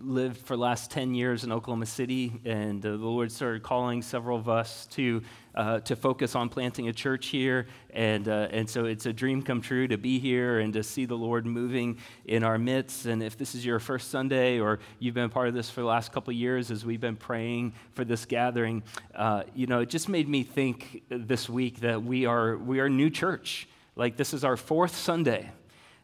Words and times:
lived 0.00 0.38
for 0.38 0.56
last 0.56 0.90
10 0.90 1.14
years 1.14 1.44
in 1.44 1.52
Oklahoma 1.52 1.86
City, 1.86 2.40
and 2.44 2.84
uh, 2.84 2.90
the 2.90 2.96
Lord 2.96 3.30
started 3.32 3.62
calling 3.62 4.02
several 4.02 4.38
of 4.38 4.48
us 4.48 4.86
to, 4.92 5.22
uh, 5.54 5.80
to 5.80 5.96
focus 5.96 6.34
on 6.34 6.48
planting 6.48 6.88
a 6.88 6.92
church 6.92 7.26
here. 7.28 7.66
And, 7.90 8.28
uh, 8.28 8.48
and 8.50 8.68
so 8.68 8.84
it's 8.84 9.06
a 9.06 9.12
dream 9.12 9.42
come 9.42 9.60
true 9.60 9.88
to 9.88 9.96
be 9.96 10.18
here 10.18 10.60
and 10.60 10.72
to 10.74 10.82
see 10.82 11.04
the 11.04 11.16
Lord 11.16 11.46
moving 11.46 11.98
in 12.24 12.44
our 12.44 12.58
midst. 12.58 13.06
And 13.06 13.22
if 13.22 13.36
this 13.36 13.54
is 13.54 13.64
your 13.64 13.78
first 13.78 14.10
Sunday 14.10 14.60
or 14.60 14.78
you've 14.98 15.14
been 15.14 15.30
part 15.30 15.48
of 15.48 15.54
this 15.54 15.70
for 15.70 15.80
the 15.80 15.86
last 15.86 16.12
couple 16.12 16.32
of 16.32 16.36
years 16.36 16.70
as 16.70 16.84
we've 16.84 17.00
been 17.00 17.16
praying 17.16 17.72
for 17.94 18.04
this 18.04 18.24
gathering, 18.24 18.82
uh, 19.14 19.44
you 19.54 19.66
know, 19.66 19.80
it 19.80 19.88
just 19.88 20.08
made 20.08 20.28
me 20.28 20.42
think 20.42 21.02
this 21.08 21.48
week 21.48 21.80
that 21.80 22.02
we 22.02 22.26
are, 22.26 22.56
we 22.56 22.80
are 22.80 22.88
new 22.88 23.10
church. 23.10 23.68
Like 23.96 24.16
this 24.16 24.34
is 24.34 24.44
our 24.44 24.56
fourth 24.56 24.96
Sunday. 24.96 25.50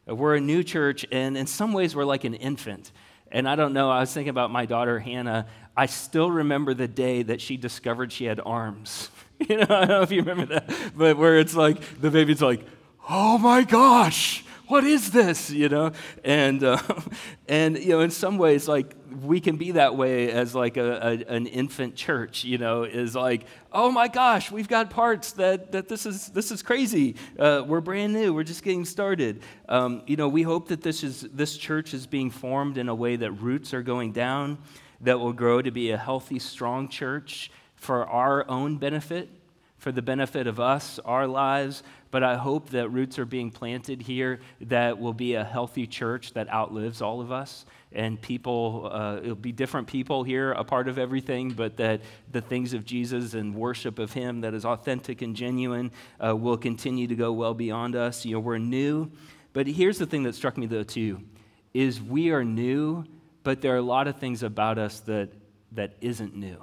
We're 0.07 0.37
a 0.37 0.41
new 0.41 0.64
church, 0.64 1.05
and 1.12 1.37
in 1.37 1.46
some 1.46 1.75
ways, 1.75 1.95
we're 1.95 2.07
like 2.07 2.25
an 2.25 2.32
infant. 2.32 2.93
And 3.31 3.49
I 3.49 3.57
don't 3.57 3.73
know, 3.73 3.91
I 3.91 4.01
was 4.01 4.13
thinking 4.13 4.31
about 4.31 4.51
my 4.51 4.67
daughter 4.67 4.99
Hannah. 4.99 5.47
I 5.77 5.86
still 5.86 6.31
remember 6.31 6.75
the 6.75 6.89
day 6.89 7.23
that 7.23 7.41
she 7.41 7.57
discovered 7.57 8.13
she 8.13 8.25
had 8.25 8.41
arms. 8.45 9.11
you 9.49 9.57
know, 9.59 9.67
I 9.69 9.81
don't 9.81 9.89
know 9.89 10.03
if 10.03 10.11
you 10.11 10.23
remember 10.23 10.55
that, 10.55 10.73
but 10.96 11.17
where 11.17 11.39
it's 11.39 11.55
like 11.55 12.00
the 12.00 12.11
baby's 12.11 12.43
like, 12.43 12.64
oh 13.09 13.39
my 13.39 13.63
gosh, 13.63 14.45
what 14.68 14.85
is 14.85 15.11
this? 15.11 15.50
You 15.50 15.68
know, 15.68 15.93
and 16.25 16.63
uh, 16.63 16.79
and 17.49 17.79
you 17.79 17.90
know, 17.90 18.00
in 18.00 18.11
some 18.11 18.39
ways, 18.39 18.68
like 18.68 18.94
we 19.22 19.41
can 19.41 19.57
be 19.57 19.72
that 19.72 19.96
way 19.96 20.31
as 20.31 20.54
like 20.54 20.77
a, 20.77 21.25
a, 21.29 21.35
an 21.35 21.46
infant 21.46 21.96
church. 21.96 22.44
You 22.44 22.58
know, 22.58 22.85
is 22.85 23.14
like, 23.14 23.46
oh 23.72 23.91
my 23.91 24.08
gosh, 24.08 24.50
we've 24.50 24.68
got 24.68 24.91
parts 24.91 25.32
that 25.32 25.72
that 25.72 25.89
this 25.89 26.07
is 26.07 26.29
this 26.29 26.50
is 26.50 26.63
crazy. 26.63 27.17
Uh, 27.39 27.64
we're 27.67 27.81
brand 27.81 28.13
new. 28.13 28.32
We're 28.32 28.44
just 28.44 28.63
getting 28.63 28.85
started. 28.85 29.43
Um, 29.68 30.03
you 30.07 30.17
know, 30.17 30.29
we 30.29 30.43
hope 30.43 30.69
that 30.69 30.82
this 30.82 31.03
is 31.03 31.22
this 31.32 31.57
church 31.57 31.94
is 31.94 32.06
being 32.06 32.30
formed 32.30 32.78
in 32.78 32.89
a 32.89 32.94
way 32.94 33.16
that 33.16 33.33
roots 33.33 33.72
are 33.72 33.83
going 33.83 34.12
down, 34.12 34.58
that 35.00 35.19
will 35.19 35.33
grow 35.33 35.62
to 35.62 35.70
be 35.70 35.91
a 35.91 35.97
healthy, 35.97 36.39
strong 36.39 36.89
church 36.89 37.50
for 37.74 38.06
our 38.06 38.48
own 38.50 38.77
benefit 38.77 39.30
for 39.78 39.92
the 39.92 40.02
benefit 40.02 40.46
of 40.46 40.58
us, 40.58 40.98
our 41.04 41.26
lives, 41.26 41.82
but 42.10 42.24
I 42.24 42.36
hope 42.36 42.70
that 42.70 42.88
roots 42.88 43.18
are 43.18 43.24
being 43.24 43.50
planted 43.50 44.02
here 44.02 44.40
that 44.62 44.98
will 44.98 45.12
be 45.12 45.34
a 45.34 45.44
healthy 45.44 45.86
church 45.86 46.32
that 46.32 46.52
outlives 46.52 47.00
all 47.00 47.20
of 47.20 47.30
us. 47.30 47.64
And 47.92 48.20
people, 48.20 48.90
uh, 48.92 49.18
it'll 49.22 49.34
be 49.34 49.52
different 49.52 49.86
people 49.86 50.24
here, 50.24 50.52
a 50.52 50.64
part 50.64 50.88
of 50.88 50.98
everything, 50.98 51.50
but 51.50 51.76
that 51.76 52.00
the 52.32 52.40
things 52.40 52.74
of 52.74 52.84
Jesus 52.84 53.34
and 53.34 53.54
worship 53.54 53.98
of 53.98 54.12
Him 54.12 54.40
that 54.40 54.52
is 54.52 54.64
authentic 54.64 55.22
and 55.22 55.36
genuine 55.36 55.92
uh, 56.24 56.34
will 56.34 56.58
continue 56.58 57.06
to 57.06 57.14
go 57.14 57.32
well 57.32 57.54
beyond 57.54 57.94
us. 57.94 58.24
You 58.24 58.34
know, 58.34 58.40
we're 58.40 58.58
new. 58.58 59.10
But 59.52 59.66
here's 59.66 59.98
the 59.98 60.06
thing 60.06 60.24
that 60.24 60.34
struck 60.34 60.58
me, 60.58 60.66
though, 60.66 60.82
too, 60.82 61.22
is 61.72 62.00
we 62.00 62.30
are 62.30 62.44
new, 62.44 63.04
but 63.42 63.60
there 63.60 63.74
are 63.74 63.78
a 63.78 63.82
lot 63.82 64.08
of 64.08 64.16
things 64.16 64.42
about 64.42 64.78
us 64.78 65.00
that, 65.00 65.30
that 65.72 65.94
isn't 66.00 66.34
new. 66.34 66.58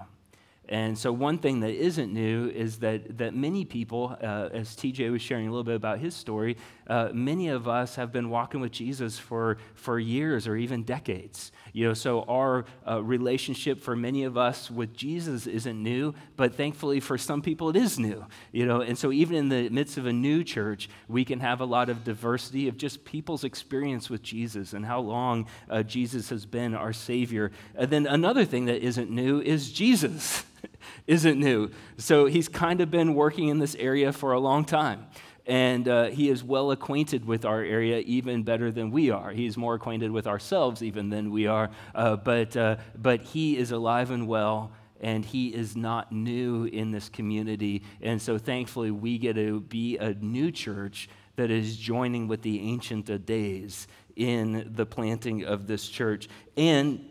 And 0.68 0.98
so, 0.98 1.12
one 1.12 1.38
thing 1.38 1.60
that 1.60 1.72
isn't 1.72 2.12
new 2.12 2.50
is 2.50 2.80
that, 2.80 3.18
that 3.18 3.36
many 3.36 3.66
people, 3.66 4.18
uh, 4.22 4.50
as 4.52 4.76
TJ 4.76 5.12
was 5.12 5.22
sharing 5.22 5.48
a 5.48 5.52
little 5.52 5.64
bit 5.64 5.76
about 5.76 6.00
his 6.00 6.16
story, 6.16 6.58
uh, 6.88 7.10
many 7.14 7.50
of 7.50 7.68
us 7.68 7.96
have 7.96 8.12
been 8.12 8.30
walking 8.30 8.62
with 8.62 8.72
Jesus 8.72 9.18
for, 9.18 9.58
for 9.74 10.00
years 10.00 10.48
or 10.48 10.56
even 10.56 10.84
decades. 10.84 11.52
You 11.74 11.88
know, 11.88 11.94
so 11.94 12.22
our 12.24 12.66
uh, 12.88 13.04
relationship 13.04 13.82
for 13.82 13.96
many 13.96 14.24
of 14.24 14.38
us 14.38 14.70
with 14.70 14.96
Jesus 14.96 15.48
isn't 15.48 15.82
new, 15.82 16.14
but 16.36 16.56
thankfully 16.56 17.00
for 17.00 17.18
some 17.18 17.42
people 17.42 17.70
it 17.70 17.76
is 17.76 18.00
new. 18.00 18.26
You 18.52 18.66
know, 18.66 18.82
and 18.82 18.98
so 18.98 19.12
even 19.12 19.36
in 19.36 19.50
the 19.50 19.70
midst 19.70 19.98
of 19.98 20.06
a 20.06 20.14
new 20.14 20.44
church, 20.44 20.90
we 21.08 21.26
can 21.26 21.40
have 21.40 21.62
a 21.62 21.66
lot 21.66 21.90
of 21.90 22.04
diversity 22.04 22.68
of 22.68 22.78
just 22.78 23.04
people's 23.04 23.44
experience 23.44 24.10
with 24.10 24.22
Jesus 24.22 24.74
and 24.74 24.86
how 24.86 25.00
long 25.00 25.48
uh, 25.70 25.84
Jesus 25.84 26.30
has 26.30 26.46
been 26.46 26.74
our 26.74 26.94
Savior. 26.94 27.52
And 27.76 27.90
then 27.90 28.08
another 28.08 28.46
thing 28.46 28.66
that 28.66 28.82
isn't 28.82 29.10
new 29.10 29.42
is 29.42 29.72
Jesus. 29.72 30.44
isn't 31.08 31.40
new. 31.40 31.72
So 31.98 32.26
he's 32.26 32.48
kind 32.48 32.82
of 32.82 32.92
been 32.92 33.16
working 33.16 33.50
in 33.50 33.60
this 33.60 33.76
area 33.76 34.12
for 34.12 34.34
a 34.34 34.40
long 34.40 34.66
time. 34.66 35.06
And 35.48 35.88
uh, 35.88 36.06
he 36.06 36.30
is 36.30 36.44
well 36.44 36.72
acquainted 36.72 37.26
with 37.26 37.46
our 37.46 37.62
area 37.62 38.00
even 38.00 38.44
better 38.44 38.72
than 38.72 38.90
we 38.90 39.12
are. 39.12 39.32
He's 39.32 39.58
more 39.58 39.76
acquainted 39.76 40.12
with 40.12 40.26
ourselves 40.26 40.82
even 40.82 41.10
than 41.10 41.30
we 41.30 41.46
are. 41.46 41.70
Uh, 41.94 42.16
but, 42.16 42.58
uh, 42.58 42.78
but 42.98 43.22
he 43.22 43.58
is 43.58 43.72
alive 43.72 44.10
and 44.10 44.28
well, 44.28 44.72
and 45.02 45.24
he 45.24 45.50
is 45.50 45.76
not 45.76 46.12
new 46.12 46.64
in 46.64 46.92
this 46.92 47.10
community. 47.10 47.84
And 48.02 48.20
so 48.20 48.38
thankfully, 48.38 48.90
we 48.90 49.18
get 49.20 49.36
to 49.36 49.60
be 49.60 49.98
a 49.98 50.14
new 50.16 50.52
church 50.52 51.10
that 51.36 51.52
is 51.52 51.78
joining 51.78 52.28
with 52.28 52.42
the 52.42 52.62
Ancient 52.62 53.10
of 53.10 53.26
Days 53.26 53.88
in 54.16 54.72
the 54.74 54.86
planting 54.86 55.44
of 55.44 55.68
this 55.68 55.88
church. 55.88 56.28
And 56.58 57.06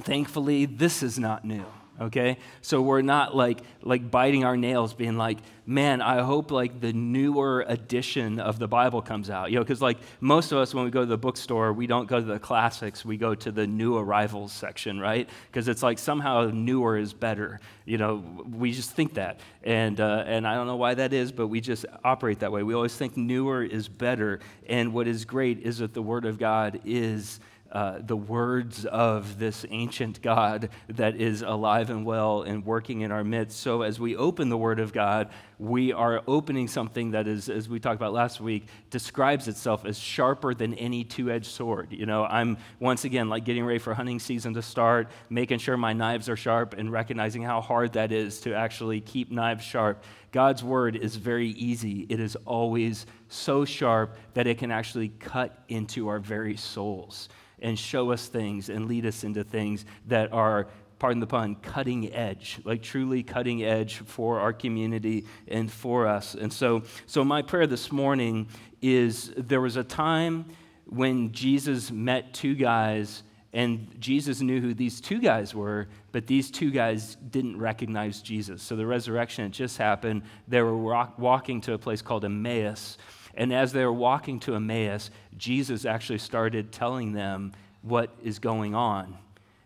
thankfully, 0.00 0.66
this 0.66 1.02
is 1.02 1.18
not 1.18 1.44
new 1.44 1.64
okay? 2.00 2.38
So 2.62 2.80
we're 2.82 3.02
not 3.02 3.36
like 3.36 3.60
like 3.82 4.10
biting 4.10 4.44
our 4.44 4.56
nails 4.56 4.94
being 4.94 5.16
like 5.16 5.38
man 5.66 6.00
i 6.00 6.22
hope 6.22 6.50
like 6.50 6.80
the 6.80 6.92
newer 6.94 7.64
edition 7.68 8.40
of 8.40 8.58
the 8.58 8.66
bible 8.66 9.02
comes 9.02 9.28
out. 9.30 9.50
You 9.50 9.56
know 9.56 9.62
because 9.62 9.82
like 9.82 9.98
most 10.20 10.52
of 10.52 10.58
us 10.58 10.74
when 10.74 10.84
we 10.84 10.90
go 10.90 11.00
to 11.00 11.06
the 11.06 11.18
bookstore 11.18 11.72
we 11.72 11.86
don't 11.86 12.08
go 12.08 12.18
to 12.18 12.26
the 12.26 12.38
classics 12.38 13.04
we 13.04 13.16
go 13.16 13.34
to 13.34 13.52
the 13.52 13.66
new 13.66 13.96
arrivals 13.96 14.52
section 14.52 14.98
right? 14.98 15.28
Because 15.50 15.68
it's 15.68 15.82
like 15.82 15.98
somehow 15.98 16.50
newer 16.52 16.96
is 16.96 17.12
better 17.12 17.60
you 17.84 17.96
know? 17.96 18.22
We 18.50 18.72
just 18.72 18.90
think 18.90 19.14
that. 19.14 19.40
And 19.62 20.00
uh, 20.00 20.24
and 20.26 20.46
i 20.46 20.54
don't 20.54 20.66
know 20.66 20.76
why 20.76 20.94
that 20.94 21.12
is 21.12 21.32
but 21.32 21.48
we 21.48 21.60
just 21.60 21.84
operate 22.04 22.40
that 22.40 22.52
way. 22.52 22.62
We 22.62 22.74
always 22.74 22.96
think 22.96 23.16
newer 23.16 23.62
is 23.62 23.88
better 23.88 24.40
and 24.68 24.92
what 24.92 25.06
is 25.06 25.24
great 25.24 25.60
is 25.60 25.78
that 25.78 25.94
the 25.94 26.02
word 26.02 26.24
of 26.24 26.38
god 26.38 26.80
is 26.84 27.40
uh, 27.70 27.98
the 28.00 28.16
words 28.16 28.86
of 28.86 29.38
this 29.38 29.66
ancient 29.68 30.22
God 30.22 30.70
that 30.88 31.16
is 31.16 31.42
alive 31.42 31.90
and 31.90 32.06
well 32.06 32.42
and 32.42 32.64
working 32.64 33.02
in 33.02 33.12
our 33.12 33.22
midst. 33.22 33.60
So, 33.60 33.82
as 33.82 34.00
we 34.00 34.16
open 34.16 34.48
the 34.48 34.56
Word 34.56 34.80
of 34.80 34.94
God, 34.94 35.28
we 35.58 35.92
are 35.92 36.22
opening 36.26 36.66
something 36.66 37.10
that 37.10 37.28
is, 37.28 37.50
as 37.50 37.68
we 37.68 37.78
talked 37.78 37.96
about 37.96 38.14
last 38.14 38.40
week, 38.40 38.68
describes 38.88 39.48
itself 39.48 39.84
as 39.84 39.98
sharper 39.98 40.54
than 40.54 40.72
any 40.74 41.04
two 41.04 41.30
edged 41.30 41.50
sword. 41.50 41.92
You 41.92 42.06
know, 42.06 42.24
I'm 42.24 42.56
once 42.80 43.04
again 43.04 43.28
like 43.28 43.44
getting 43.44 43.66
ready 43.66 43.78
for 43.78 43.92
hunting 43.92 44.18
season 44.18 44.54
to 44.54 44.62
start, 44.62 45.10
making 45.28 45.58
sure 45.58 45.76
my 45.76 45.92
knives 45.92 46.30
are 46.30 46.36
sharp 46.36 46.72
and 46.72 46.90
recognizing 46.90 47.42
how 47.42 47.60
hard 47.60 47.92
that 47.94 48.12
is 48.12 48.40
to 48.42 48.54
actually 48.54 49.02
keep 49.02 49.30
knives 49.30 49.64
sharp. 49.64 50.02
God's 50.32 50.64
Word 50.64 50.96
is 50.96 51.16
very 51.16 51.48
easy, 51.50 52.06
it 52.08 52.18
is 52.18 52.34
always 52.46 53.04
so 53.28 53.66
sharp 53.66 54.16
that 54.32 54.46
it 54.46 54.56
can 54.56 54.70
actually 54.70 55.10
cut 55.10 55.64
into 55.68 56.08
our 56.08 56.18
very 56.18 56.56
souls 56.56 57.28
and 57.60 57.78
show 57.78 58.10
us 58.10 58.28
things 58.28 58.68
and 58.68 58.86
lead 58.86 59.06
us 59.06 59.24
into 59.24 59.44
things 59.44 59.84
that 60.06 60.32
are 60.32 60.68
pardon 60.98 61.20
the 61.20 61.26
pun, 61.26 61.54
cutting 61.56 62.12
edge, 62.12 62.58
like 62.64 62.82
truly 62.82 63.22
cutting 63.22 63.62
edge 63.62 63.98
for 63.98 64.40
our 64.40 64.52
community 64.52 65.24
and 65.46 65.70
for 65.70 66.06
us. 66.06 66.34
And 66.34 66.52
so, 66.52 66.82
so 67.06 67.24
my 67.24 67.42
prayer 67.42 67.66
this 67.66 67.92
morning 67.92 68.48
is 68.82 69.32
there 69.36 69.60
was 69.60 69.76
a 69.76 69.84
time 69.84 70.46
when 70.86 71.32
Jesus 71.32 71.90
met 71.90 72.32
two 72.32 72.54
guys, 72.54 73.22
and 73.52 73.94
Jesus 73.98 74.40
knew 74.40 74.60
who 74.60 74.74
these 74.74 75.00
two 75.00 75.20
guys 75.20 75.54
were, 75.54 75.88
but 76.12 76.26
these 76.26 76.50
two 76.50 76.70
guys 76.70 77.16
didn't 77.30 77.58
recognize 77.58 78.22
Jesus. 78.22 78.62
So 78.62 78.74
the 78.74 78.86
resurrection 78.86 79.44
had 79.44 79.52
just 79.52 79.76
happened. 79.78 80.22
They 80.48 80.62
were 80.62 80.76
walk, 80.76 81.18
walking 81.18 81.60
to 81.62 81.74
a 81.74 81.78
place 81.78 82.02
called 82.02 82.24
Emmaus. 82.24 82.98
And 83.38 83.54
as 83.54 83.72
they 83.72 83.84
were 83.84 83.92
walking 83.92 84.40
to 84.40 84.56
Emmaus, 84.56 85.10
Jesus 85.36 85.84
actually 85.84 86.18
started 86.18 86.72
telling 86.72 87.12
them 87.12 87.52
what 87.82 88.10
is 88.20 88.40
going 88.40 88.74
on. 88.74 89.16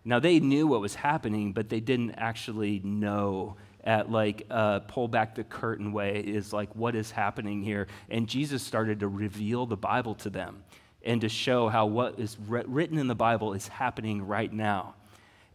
Now, 0.05 0.19
they 0.19 0.41
knew 0.41 0.67
what 0.67 0.83
was 0.83 0.95
happening, 0.95 1.55
but 1.55 1.71
they 1.71 1.81
didn't 1.81 2.13
actually 2.13 2.81
know 2.85 3.57
at 3.83 4.11
like 4.11 4.47
uh, 4.51 4.81
pull 4.81 5.09
back 5.09 5.35
the 5.35 5.43
curtain 5.43 5.93
way 5.93 6.21
is 6.21 6.53
like 6.53 6.75
what 6.77 6.95
is 6.95 7.11
happening 7.11 7.63
here. 7.63 7.89
And 8.11 8.29
Jesus 8.29 8.63
started 8.63 9.01
to 9.01 9.09
reveal 9.09 9.65
the 9.65 9.77
Bible 9.77 10.15
to 10.17 10.31
them 10.31 10.63
and 11.03 11.21
to 11.23 11.29
show 11.31 11.69
how 11.69 11.87
what 11.87 12.21
is 12.21 12.37
written 12.47 12.99
in 12.99 13.09
the 13.09 13.15
Bible 13.15 13.55
is 13.55 13.69
happening 13.69 14.23
right 14.23 14.53
now. 14.53 14.95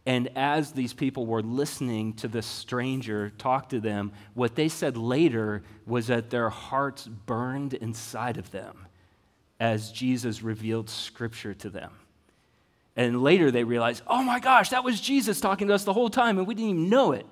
And 0.08 0.30
as 0.36 0.72
these 0.72 0.94
people 0.94 1.26
were 1.26 1.42
listening 1.42 2.14
to 2.14 2.28
this 2.28 2.46
stranger 2.46 3.28
talk 3.36 3.68
to 3.68 3.78
them, 3.78 4.12
what 4.32 4.54
they 4.54 4.70
said 4.70 4.96
later 4.96 5.62
was 5.86 6.06
that 6.06 6.30
their 6.30 6.48
hearts 6.48 7.06
burned 7.06 7.74
inside 7.74 8.38
of 8.38 8.50
them 8.50 8.86
as 9.60 9.92
Jesus 9.92 10.42
revealed 10.42 10.88
scripture 10.88 11.52
to 11.52 11.68
them. 11.68 11.92
And 12.96 13.22
later 13.22 13.50
they 13.50 13.64
realized, 13.64 14.02
oh 14.06 14.22
my 14.22 14.40
gosh, 14.40 14.70
that 14.70 14.82
was 14.82 14.98
Jesus 14.98 15.42
talking 15.42 15.68
to 15.68 15.74
us 15.74 15.84
the 15.84 15.92
whole 15.92 16.08
time, 16.08 16.38
and 16.38 16.46
we 16.46 16.54
didn't 16.54 16.70
even 16.70 16.88
know 16.88 17.12
it. 17.12 17.26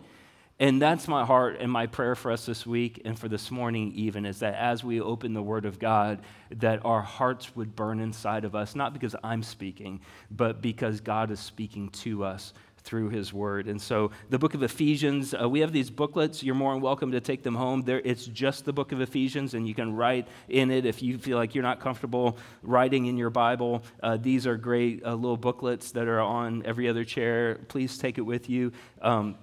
And 0.58 0.81
that's 0.81 1.06
my 1.06 1.26
heart 1.26 1.58
and 1.61 1.70
my 1.70 1.87
prayer 1.87 2.14
for 2.14 2.32
us 2.32 2.47
this 2.47 2.64
week 2.64 3.03
and 3.05 3.19
for 3.19 3.29
this 3.29 3.50
morning, 3.50 3.93
even, 3.94 4.25
is 4.25 4.38
that 4.38 4.55
as 4.55 4.82
we 4.82 5.03
open 5.03 5.35
the 5.35 5.43
Word 5.43 5.67
of 5.67 5.79
God, 5.79 6.20
that 6.50 6.82
our 6.82 7.03
hearts 7.03 7.55
would 7.55 7.76
burn 7.76 8.00
inside 8.00 8.47
of 8.47 8.55
us, 8.55 8.75
not 8.75 8.94
because 8.94 9.14
I'm 9.23 9.43
speaking, 9.43 10.00
but 10.31 10.62
because 10.62 11.00
God 11.00 11.31
is 11.31 11.41
speaking 11.41 11.91
to 11.91 12.25
us 12.25 12.55
through 12.87 13.11
his 13.11 13.32
word. 13.35 13.67
And 13.67 13.82
so, 13.82 14.12
the 14.31 14.38
book 14.38 14.55
of 14.55 14.62
Ephesians, 14.62 15.35
uh, 15.35 15.49
we 15.49 15.61
have 15.61 15.73
these 15.73 15.91
booklets. 15.91 16.43
You're 16.43 16.55
more 16.55 16.73
than 16.73 16.81
welcome 16.81 17.11
to 17.12 17.20
take 17.20 17.43
them 17.43 17.56
home. 17.56 17.85
It's 17.87 18.26
just 18.26 18.64
the 18.64 18.73
book 18.73 18.93
of 18.93 19.00
Ephesians, 19.00 19.55
and 19.55 19.67
you 19.67 19.75
can 19.75 19.94
write 19.94 20.29
in 20.49 20.70
it 20.70 20.87
if 20.87 21.03
you 21.03 21.19
feel 21.19 21.37
like 21.37 21.55
you're 21.55 21.64
not 21.64 21.81
comfortable 21.81 22.38
writing 22.62 23.06
in 23.06 23.19
your 23.19 23.31
Bible. 23.31 23.82
Uh, 24.03 24.17
these 24.17 24.47
are 24.47 24.56
great 24.56 25.05
uh, 25.05 25.14
little 25.14 25.37
booklets 25.37 25.91
that 25.93 26.06
are 26.06 26.20
on 26.20 26.64
every 26.64 26.88
other 26.88 27.05
chair. 27.05 27.56
Please 27.69 27.99
take 27.99 28.19
it 28.19 28.23
with 28.23 28.49
you. 28.49 28.73
Um, 29.03 29.37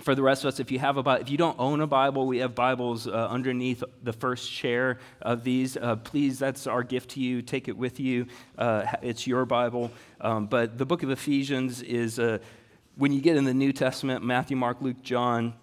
for 0.00 0.14
the 0.14 0.22
rest 0.22 0.44
of 0.44 0.48
us, 0.48 0.58
if 0.58 0.70
you 0.70 0.78
have 0.78 0.96
a 0.96 1.10
if 1.20 1.28
you 1.28 1.36
don't 1.36 1.58
own 1.58 1.80
a 1.80 1.86
Bible, 1.86 2.26
we 2.26 2.38
have 2.38 2.54
Bibles 2.54 3.06
uh, 3.06 3.10
underneath 3.10 3.84
the 4.02 4.12
first 4.12 4.50
chair 4.50 4.98
of 5.20 5.44
these. 5.44 5.76
Uh, 5.76 5.96
please, 5.96 6.38
that's 6.38 6.66
our 6.66 6.82
gift 6.82 7.10
to 7.10 7.20
you. 7.20 7.42
Take 7.42 7.68
it 7.68 7.76
with 7.76 8.00
you. 8.00 8.26
Uh, 8.56 8.86
it's 9.02 9.26
your 9.26 9.44
Bible. 9.44 9.90
Um, 10.20 10.46
but 10.46 10.78
the 10.78 10.86
book 10.86 11.02
of 11.02 11.10
Ephesians 11.10 11.82
is 11.82 12.18
uh, 12.18 12.38
when 12.96 13.12
you 13.12 13.20
get 13.20 13.36
in 13.36 13.44
the 13.44 13.54
New 13.54 13.72
Testament, 13.72 14.24
Matthew, 14.24 14.56
Mark, 14.56 14.78
Luke, 14.80 15.02
John, 15.02 15.54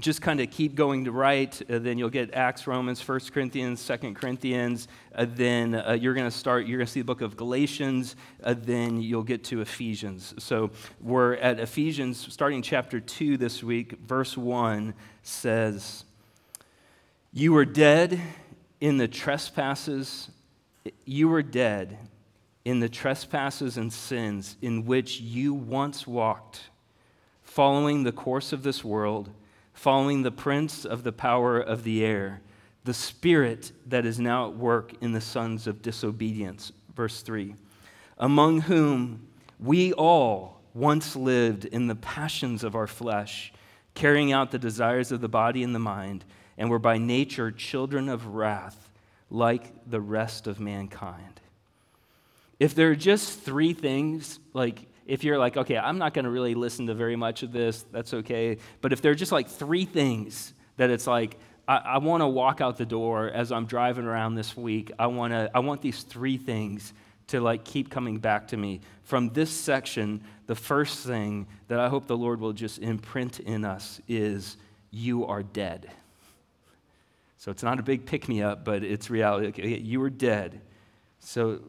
just 0.00 0.20
kind 0.20 0.40
of 0.40 0.50
keep 0.50 0.74
going 0.74 1.04
to 1.04 1.12
right. 1.12 1.60
Uh, 1.70 1.78
then 1.78 1.96
you'll 1.96 2.10
get 2.10 2.34
Acts, 2.34 2.66
Romans, 2.66 3.06
1 3.06 3.20
Corinthians, 3.32 3.86
2 3.86 4.14
Corinthians. 4.14 4.88
Uh, 5.14 5.26
then 5.28 5.74
uh, 5.74 5.92
you're 5.92 6.12
going 6.12 6.28
to 6.28 6.36
start, 6.36 6.66
you're 6.66 6.78
going 6.78 6.86
to 6.86 6.92
see 6.92 7.00
the 7.00 7.06
book 7.06 7.22
of 7.22 7.36
Galatians. 7.36 8.14
Uh, 8.42 8.54
then 8.56 9.00
you'll 9.00 9.22
get 9.22 9.42
to 9.44 9.62
Ephesians. 9.62 10.34
So 10.38 10.70
we're 11.00 11.34
at 11.36 11.58
Ephesians, 11.58 12.32
starting 12.32 12.60
chapter 12.60 13.00
2 13.00 13.38
this 13.38 13.62
week. 13.62 13.98
Verse 14.06 14.36
1 14.36 14.92
says, 15.22 16.04
You 17.32 17.52
were 17.52 17.64
dead 17.64 18.20
in 18.80 18.98
the 18.98 19.08
trespasses, 19.08 20.28
you 21.06 21.28
were 21.28 21.42
dead 21.42 21.98
in 22.66 22.80
the 22.80 22.88
trespasses 22.88 23.78
and 23.78 23.92
sins 23.92 24.56
in 24.60 24.84
which 24.84 25.20
you 25.20 25.54
once 25.54 26.06
walked, 26.06 26.64
following 27.42 28.02
the 28.02 28.12
course 28.12 28.52
of 28.52 28.62
this 28.62 28.84
world, 28.84 29.30
following 29.76 30.22
the 30.22 30.30
prince 30.32 30.84
of 30.86 31.04
the 31.04 31.12
power 31.12 31.60
of 31.60 31.84
the 31.84 32.02
air, 32.02 32.40
the 32.84 32.94
spirit 32.94 33.72
that 33.86 34.06
is 34.06 34.18
now 34.18 34.48
at 34.48 34.56
work 34.56 34.94
in 35.02 35.12
the 35.12 35.20
sons 35.20 35.66
of 35.66 35.82
disobedience. 35.82 36.72
Verse 36.94 37.20
3 37.20 37.54
Among 38.18 38.62
whom 38.62 39.28
we 39.60 39.92
all 39.92 40.60
once 40.74 41.14
lived 41.14 41.66
in 41.66 41.86
the 41.86 41.94
passions 41.94 42.64
of 42.64 42.74
our 42.74 42.86
flesh, 42.86 43.52
carrying 43.94 44.32
out 44.32 44.50
the 44.50 44.58
desires 44.58 45.12
of 45.12 45.20
the 45.20 45.28
body 45.28 45.62
and 45.62 45.74
the 45.74 45.78
mind, 45.78 46.24
and 46.56 46.70
were 46.70 46.78
by 46.78 46.96
nature 46.96 47.50
children 47.50 48.08
of 48.08 48.28
wrath, 48.28 48.90
like 49.30 49.72
the 49.88 50.00
rest 50.00 50.46
of 50.46 50.58
mankind. 50.58 51.40
If 52.58 52.74
there 52.74 52.90
are 52.90 52.96
just 52.96 53.40
three 53.40 53.74
things, 53.74 54.40
like 54.54 54.86
if 55.06 55.24
you're 55.24 55.38
like, 55.38 55.56
okay, 55.56 55.78
I'm 55.78 55.98
not 55.98 56.14
going 56.14 56.24
to 56.24 56.30
really 56.30 56.54
listen 56.54 56.86
to 56.88 56.94
very 56.94 57.16
much 57.16 57.42
of 57.42 57.52
this, 57.52 57.84
that's 57.92 58.12
okay. 58.12 58.58
But 58.80 58.92
if 58.92 59.00
there 59.00 59.12
are 59.12 59.16
just 59.16 59.32
like 59.32 59.48
three 59.48 59.84
things 59.84 60.52
that 60.76 60.90
it's 60.90 61.06
like, 61.06 61.38
I, 61.68 61.76
I 61.76 61.98
want 61.98 62.22
to 62.22 62.26
walk 62.26 62.60
out 62.60 62.76
the 62.76 62.86
door 62.86 63.30
as 63.30 63.52
I'm 63.52 63.66
driving 63.66 64.04
around 64.04 64.34
this 64.34 64.56
week, 64.56 64.92
I, 64.98 65.06
wanna, 65.06 65.50
I 65.54 65.60
want 65.60 65.80
these 65.80 66.02
three 66.02 66.36
things 66.36 66.92
to 67.28 67.40
like 67.40 67.64
keep 67.64 67.90
coming 67.90 68.18
back 68.18 68.48
to 68.48 68.56
me. 68.56 68.80
From 69.04 69.30
this 69.30 69.50
section, 69.50 70.22
the 70.46 70.54
first 70.54 71.06
thing 71.06 71.46
that 71.68 71.80
I 71.80 71.88
hope 71.88 72.06
the 72.06 72.16
Lord 72.16 72.40
will 72.40 72.52
just 72.52 72.78
imprint 72.78 73.40
in 73.40 73.64
us 73.64 74.00
is 74.08 74.56
you 74.90 75.26
are 75.26 75.42
dead. 75.42 75.90
So 77.38 77.50
it's 77.50 77.62
not 77.62 77.78
a 77.78 77.82
big 77.82 78.06
pick 78.06 78.28
me 78.28 78.42
up, 78.42 78.64
but 78.64 78.82
it's 78.82 79.10
reality. 79.10 79.48
Okay, 79.48 79.78
you 79.78 80.02
are 80.02 80.10
dead. 80.10 80.60
So 81.20 81.60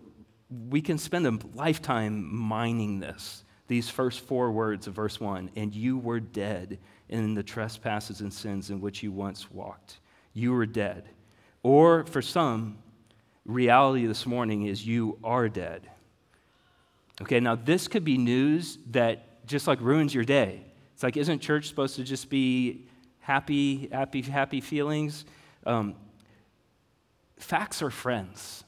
we 0.49 0.81
can 0.81 0.97
spend 0.97 1.27
a 1.27 1.37
lifetime 1.55 2.33
mining 2.33 2.99
this, 2.99 3.43
these 3.67 3.89
first 3.89 4.21
four 4.21 4.51
words 4.51 4.87
of 4.87 4.93
verse 4.93 5.19
1 5.19 5.51
and 5.55 5.75
you 5.75 5.97
were 5.97 6.19
dead 6.19 6.79
in 7.09 7.33
the 7.33 7.43
trespasses 7.43 8.21
and 8.21 8.33
sins 8.33 8.69
in 8.69 8.79
which 8.79 9.03
you 9.03 9.11
once 9.11 9.51
walked. 9.51 9.99
You 10.33 10.53
were 10.53 10.65
dead. 10.65 11.09
Or 11.63 12.05
for 12.05 12.21
some, 12.21 12.77
reality 13.45 14.05
this 14.05 14.25
morning 14.25 14.65
is 14.65 14.85
you 14.85 15.17
are 15.23 15.49
dead. 15.49 15.89
Okay, 17.21 17.39
now 17.39 17.55
this 17.55 17.87
could 17.87 18.03
be 18.03 18.17
news 18.17 18.77
that 18.91 19.45
just 19.47 19.67
like 19.67 19.81
ruins 19.81 20.13
your 20.13 20.25
day. 20.25 20.61
It's 20.93 21.03
like, 21.03 21.17
isn't 21.17 21.39
church 21.39 21.67
supposed 21.67 21.95
to 21.95 22.03
just 22.03 22.29
be 22.29 22.87
happy, 23.19 23.87
happy, 23.91 24.21
happy 24.21 24.61
feelings? 24.61 25.25
Um, 25.65 25.95
facts 27.37 27.81
are 27.81 27.89
friends. 27.89 28.63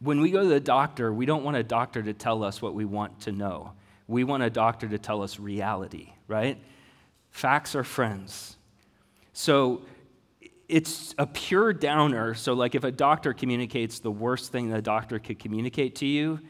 When 0.00 0.20
we 0.20 0.30
go 0.30 0.42
to 0.42 0.48
the 0.48 0.60
doctor, 0.60 1.12
we 1.12 1.26
don't 1.26 1.44
want 1.44 1.56
a 1.56 1.62
doctor 1.62 2.02
to 2.02 2.12
tell 2.12 2.44
us 2.44 2.62
what 2.62 2.74
we 2.74 2.84
want 2.84 3.20
to 3.22 3.32
know. 3.32 3.72
We 4.06 4.24
want 4.24 4.42
a 4.42 4.50
doctor 4.50 4.88
to 4.88 4.98
tell 4.98 5.22
us 5.22 5.38
reality, 5.38 6.12
right? 6.28 6.58
Facts 7.30 7.74
are 7.74 7.84
friends. 7.84 8.56
So 9.32 9.82
it's 10.68 11.14
a 11.18 11.26
pure 11.26 11.72
downer. 11.72 12.34
So, 12.34 12.52
like, 12.52 12.74
if 12.74 12.84
a 12.84 12.92
doctor 12.92 13.32
communicates 13.32 14.00
the 14.00 14.10
worst 14.10 14.52
thing 14.52 14.72
a 14.72 14.82
doctor 14.82 15.18
could 15.18 15.38
communicate 15.38 15.96
to 15.96 16.06
you, 16.06 16.40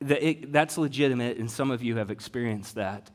that's 0.00 0.76
legitimate, 0.76 1.38
and 1.38 1.50
some 1.50 1.70
of 1.70 1.82
you 1.82 1.96
have 1.96 2.10
experienced 2.10 2.74
that. 2.74 3.10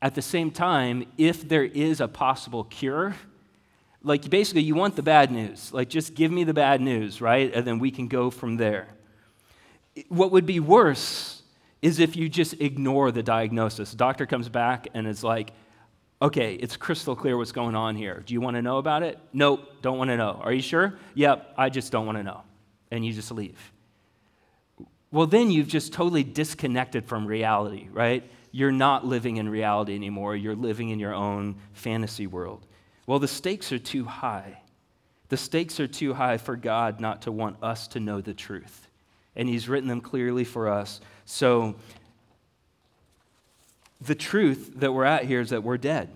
At 0.00 0.14
the 0.14 0.22
same 0.22 0.50
time, 0.50 1.04
if 1.16 1.46
there 1.48 1.64
is 1.64 2.00
a 2.00 2.08
possible 2.08 2.64
cure, 2.64 3.14
like 4.04 4.28
basically 4.28 4.62
you 4.62 4.74
want 4.74 4.96
the 4.96 5.02
bad 5.02 5.30
news. 5.30 5.72
Like 5.72 5.88
just 5.88 6.14
give 6.14 6.30
me 6.30 6.44
the 6.44 6.54
bad 6.54 6.80
news 6.80 7.20
right? 7.20 7.52
And 7.54 7.66
then 7.66 7.78
we 7.78 7.90
can 7.90 8.08
go 8.08 8.30
from 8.30 8.56
there. 8.56 8.88
What 10.08 10.32
would 10.32 10.46
be 10.46 10.60
worse 10.60 11.42
is 11.80 11.98
if 11.98 12.16
you 12.16 12.28
just 12.28 12.54
ignore 12.60 13.12
the 13.12 13.22
diagnosis. 13.22 13.92
Doctor 13.92 14.26
comes 14.26 14.48
back 14.48 14.88
and 14.94 15.06
is 15.06 15.22
like 15.22 15.52
okay 16.20 16.54
it's 16.54 16.76
crystal 16.76 17.16
clear 17.16 17.36
what's 17.36 17.52
going 17.52 17.74
on 17.74 17.96
here. 17.96 18.22
Do 18.24 18.34
you 18.34 18.40
want 18.40 18.56
to 18.56 18.62
know 18.62 18.78
about 18.78 19.02
it? 19.02 19.18
Nope 19.32 19.82
don't 19.82 19.98
want 19.98 20.10
to 20.10 20.16
know. 20.16 20.40
Are 20.42 20.52
you 20.52 20.62
sure? 20.62 20.94
Yep 21.14 21.54
i 21.56 21.68
just 21.68 21.92
don't 21.92 22.06
want 22.06 22.18
to 22.18 22.24
know. 22.24 22.42
And 22.90 23.04
you 23.04 23.12
just 23.12 23.30
leave. 23.30 23.72
Well 25.10 25.26
then 25.26 25.50
you've 25.50 25.68
just 25.68 25.92
totally 25.92 26.24
disconnected 26.24 27.06
from 27.06 27.26
reality 27.26 27.88
right? 27.92 28.28
You're 28.54 28.72
not 28.72 29.06
living 29.06 29.38
in 29.38 29.48
reality 29.48 29.94
anymore. 29.94 30.36
You're 30.36 30.56
living 30.56 30.90
in 30.90 30.98
your 30.98 31.14
own 31.14 31.56
fantasy 31.72 32.26
world 32.26 32.66
well, 33.06 33.18
the 33.18 33.28
stakes 33.28 33.72
are 33.72 33.78
too 33.78 34.04
high. 34.04 34.60
The 35.28 35.36
stakes 35.36 35.80
are 35.80 35.86
too 35.86 36.14
high 36.14 36.36
for 36.36 36.56
God 36.56 37.00
not 37.00 37.22
to 37.22 37.32
want 37.32 37.56
us 37.62 37.88
to 37.88 38.00
know 38.00 38.20
the 38.20 38.34
truth. 38.34 38.88
And 39.34 39.48
He's 39.48 39.68
written 39.68 39.88
them 39.88 40.00
clearly 40.00 40.44
for 40.44 40.68
us. 40.68 41.00
So, 41.24 41.76
the 44.00 44.14
truth 44.14 44.72
that 44.76 44.92
we're 44.92 45.04
at 45.04 45.24
here 45.24 45.40
is 45.40 45.50
that 45.50 45.62
we're 45.62 45.78
dead. 45.78 46.10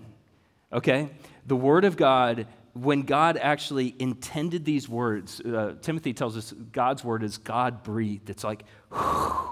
Okay? 0.71 1.09
The 1.45 1.55
Word 1.55 1.85
of 1.85 1.97
God, 1.97 2.45
when 2.73 3.03
God 3.03 3.37
actually 3.37 3.95
intended 3.97 4.65
these 4.65 4.87
words, 4.89 5.39
uh, 5.41 5.75
Timothy 5.81 6.13
tells 6.13 6.37
us 6.37 6.53
God's 6.71 7.03
Word 7.03 7.23
is 7.23 7.37
God 7.37 7.83
breathed. 7.83 8.29
It's 8.29 8.43
like, 8.43 8.65
whew, 8.91 9.49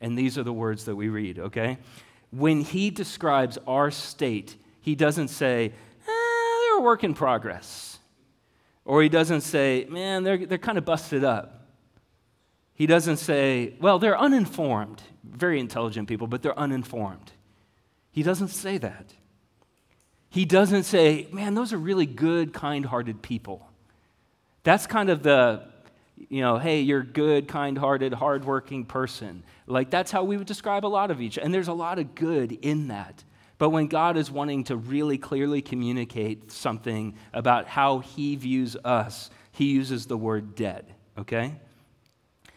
and 0.00 0.16
these 0.16 0.38
are 0.38 0.42
the 0.42 0.52
words 0.52 0.84
that 0.84 0.96
we 0.96 1.08
read, 1.08 1.38
okay? 1.38 1.78
When 2.30 2.60
He 2.60 2.90
describes 2.90 3.58
our 3.66 3.90
state, 3.90 4.56
He 4.80 4.94
doesn't 4.94 5.28
say, 5.28 5.72
a 6.76 6.80
work 6.80 7.04
in 7.04 7.14
progress. 7.14 7.98
Or 8.84 9.02
he 9.02 9.08
doesn't 9.08 9.40
say, 9.40 9.86
man, 9.88 10.22
they're, 10.22 10.46
they're 10.46 10.58
kind 10.58 10.78
of 10.78 10.84
busted 10.84 11.24
up. 11.24 11.66
He 12.74 12.86
doesn't 12.86 13.16
say, 13.16 13.74
well, 13.80 13.98
they're 13.98 14.18
uninformed. 14.18 15.02
Very 15.24 15.58
intelligent 15.58 16.08
people, 16.08 16.26
but 16.26 16.42
they're 16.42 16.58
uninformed. 16.58 17.32
He 18.12 18.22
doesn't 18.22 18.48
say 18.48 18.78
that. 18.78 19.12
He 20.28 20.44
doesn't 20.44 20.84
say, 20.84 21.28
man, 21.32 21.54
those 21.54 21.72
are 21.72 21.78
really 21.78 22.06
good, 22.06 22.52
kind 22.52 22.84
hearted 22.84 23.22
people. 23.22 23.68
That's 24.62 24.86
kind 24.86 25.10
of 25.10 25.22
the, 25.22 25.62
you 26.28 26.40
know, 26.40 26.58
hey, 26.58 26.80
you're 26.80 27.02
good, 27.02 27.48
kind 27.48 27.78
hearted, 27.78 28.12
hardworking 28.12 28.84
person. 28.84 29.42
Like, 29.66 29.90
that's 29.90 30.10
how 30.10 30.24
we 30.24 30.36
would 30.36 30.46
describe 30.46 30.84
a 30.84 30.88
lot 30.88 31.10
of 31.10 31.20
each. 31.20 31.38
And 31.38 31.52
there's 31.52 31.68
a 31.68 31.72
lot 31.72 31.98
of 31.98 32.14
good 32.14 32.52
in 32.52 32.88
that. 32.88 33.24
But 33.58 33.70
when 33.70 33.86
God 33.86 34.16
is 34.16 34.30
wanting 34.30 34.64
to 34.64 34.76
really 34.76 35.18
clearly 35.18 35.62
communicate 35.62 36.52
something 36.52 37.14
about 37.32 37.66
how 37.66 38.00
he 38.00 38.36
views 38.36 38.76
us, 38.84 39.30
he 39.52 39.66
uses 39.66 40.06
the 40.06 40.16
word 40.16 40.54
dead, 40.54 40.94
okay? 41.18 41.54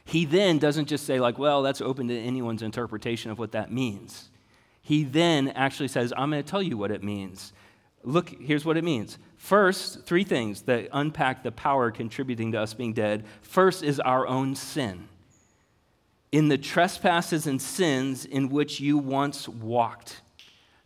He 0.03 0.25
then 0.25 0.57
doesn't 0.57 0.87
just 0.87 1.05
say, 1.05 1.19
like, 1.19 1.37
well, 1.37 1.61
that's 1.61 1.81
open 1.81 2.07
to 2.09 2.17
anyone's 2.17 2.63
interpretation 2.63 3.31
of 3.31 3.39
what 3.39 3.53
that 3.53 3.71
means. 3.71 4.29
He 4.81 5.03
then 5.03 5.49
actually 5.49 5.87
says, 5.87 6.11
I'm 6.17 6.31
going 6.31 6.43
to 6.43 6.49
tell 6.49 6.63
you 6.63 6.77
what 6.77 6.91
it 6.91 7.03
means. 7.03 7.53
Look, 8.03 8.29
here's 8.41 8.65
what 8.65 8.75
it 8.75 8.83
means. 8.83 9.17
First, 9.37 10.05
three 10.05 10.23
things 10.23 10.63
that 10.63 10.89
unpack 10.91 11.43
the 11.43 11.51
power 11.51 11.91
contributing 11.91 12.51
to 12.53 12.59
us 12.59 12.73
being 12.73 12.93
dead. 12.93 13.23
First 13.41 13.83
is 13.83 13.99
our 13.99 14.27
own 14.27 14.55
sin. 14.55 15.07
In 16.31 16.47
the 16.47 16.57
trespasses 16.57 17.45
and 17.47 17.61
sins 17.61 18.25
in 18.25 18.49
which 18.49 18.79
you 18.79 18.97
once 18.97 19.47
walked. 19.47 20.21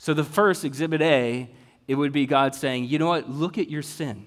So, 0.03 0.13
the 0.13 0.25
first, 0.25 0.65
exhibit 0.65 1.01
A, 1.01 1.49
it 1.87 1.95
would 1.95 2.11
be 2.11 2.25
God 2.25 2.55
saying, 2.55 2.89
you 2.89 2.99
know 2.99 3.07
what, 3.07 3.29
look 3.29 3.57
at 3.57 3.69
your 3.69 3.81
sin. 3.81 4.25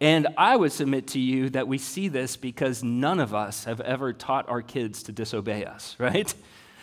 And 0.00 0.28
I 0.38 0.54
would 0.54 0.70
submit 0.70 1.08
to 1.08 1.18
you 1.18 1.50
that 1.50 1.66
we 1.66 1.76
see 1.78 2.06
this 2.06 2.36
because 2.36 2.84
none 2.84 3.18
of 3.18 3.34
us 3.34 3.64
have 3.64 3.80
ever 3.80 4.12
taught 4.12 4.48
our 4.48 4.62
kids 4.62 5.02
to 5.02 5.12
disobey 5.12 5.64
us, 5.64 5.96
right? 5.98 6.32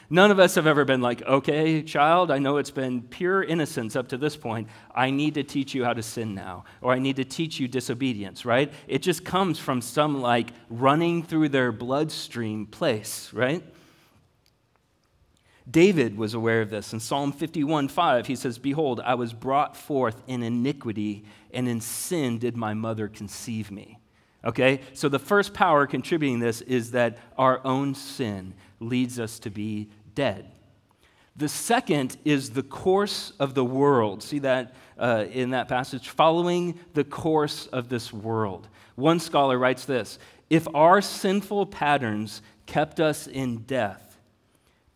None 0.09 0.31
of 0.31 0.39
us 0.39 0.55
have 0.55 0.67
ever 0.67 0.83
been 0.83 0.99
like, 0.99 1.21
okay, 1.21 1.81
child, 1.81 2.29
I 2.29 2.39
know 2.39 2.57
it's 2.57 2.71
been 2.71 3.01
pure 3.03 3.41
innocence 3.41 3.95
up 3.95 4.09
to 4.09 4.17
this 4.17 4.35
point. 4.35 4.67
I 4.93 5.09
need 5.09 5.35
to 5.35 5.43
teach 5.43 5.73
you 5.73 5.85
how 5.85 5.93
to 5.93 6.03
sin 6.03 6.35
now, 6.35 6.65
or 6.81 6.91
I 6.91 6.99
need 6.99 7.15
to 7.15 7.23
teach 7.23 7.57
you 7.57 7.69
disobedience, 7.69 8.43
right? 8.43 8.69
It 8.85 9.01
just 9.01 9.23
comes 9.23 9.59
from 9.59 9.79
some 9.79 10.19
like 10.21 10.49
running 10.69 11.23
through 11.23 11.49
their 11.49 11.71
bloodstream 11.71 12.65
place, 12.65 13.31
right? 13.31 13.63
David 15.69 16.17
was 16.17 16.33
aware 16.33 16.61
of 16.61 16.69
this. 16.69 16.93
In 16.93 16.99
Psalm 16.99 17.31
51 17.31 17.89
5, 17.89 18.27
he 18.27 18.35
says, 18.35 18.57
Behold, 18.57 19.01
I 19.03 19.15
was 19.15 19.33
brought 19.33 19.75
forth 19.75 20.21
in 20.27 20.43
iniquity, 20.43 21.25
and 21.51 21.67
in 21.67 21.81
sin 21.81 22.37
did 22.37 22.55
my 22.55 22.73
mother 22.73 23.07
conceive 23.07 23.69
me. 23.69 23.99
Okay? 24.45 24.81
So 24.93 25.09
the 25.09 25.19
first 25.19 25.53
power 25.53 25.85
contributing 25.85 26.39
this 26.39 26.61
is 26.61 26.91
that 26.91 27.17
our 27.37 27.59
own 27.65 27.95
sin 27.95 28.53
leads 28.79 29.19
us 29.19 29.39
to 29.39 29.49
be 29.49 29.89
dead. 30.15 30.51
The 31.35 31.49
second 31.49 32.17
is 32.23 32.51
the 32.51 32.63
course 32.63 33.33
of 33.39 33.53
the 33.53 33.65
world. 33.65 34.23
See 34.23 34.39
that 34.39 34.73
uh, 34.97 35.25
in 35.31 35.51
that 35.51 35.67
passage? 35.67 36.09
Following 36.09 36.79
the 36.93 37.03
course 37.03 37.67
of 37.67 37.89
this 37.89 38.11
world. 38.11 38.67
One 38.95 39.19
scholar 39.19 39.57
writes 39.59 39.85
this 39.85 40.17
If 40.49 40.67
our 40.73 41.01
sinful 41.01 41.67
patterns 41.67 42.41
kept 42.65 42.99
us 42.99 43.27
in 43.27 43.59
death, 43.59 44.06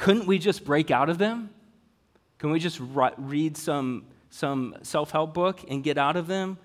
couldn't 0.02 0.26
we 0.26 0.40
just 0.40 0.66
break 0.66 0.90
out 0.90 1.10
of 1.10 1.20
them? 1.20 1.52
Can 2.40 2.50
we 2.50 2.60
just 2.60 2.82
read 2.82 3.56
some, 3.56 4.08
some 4.32 4.76
self 4.82 5.12
help 5.12 5.36
book 5.36 5.64
and 5.68 5.84
get 5.84 6.00
out 6.00 6.18
of 6.18 6.26
them? 6.26 6.58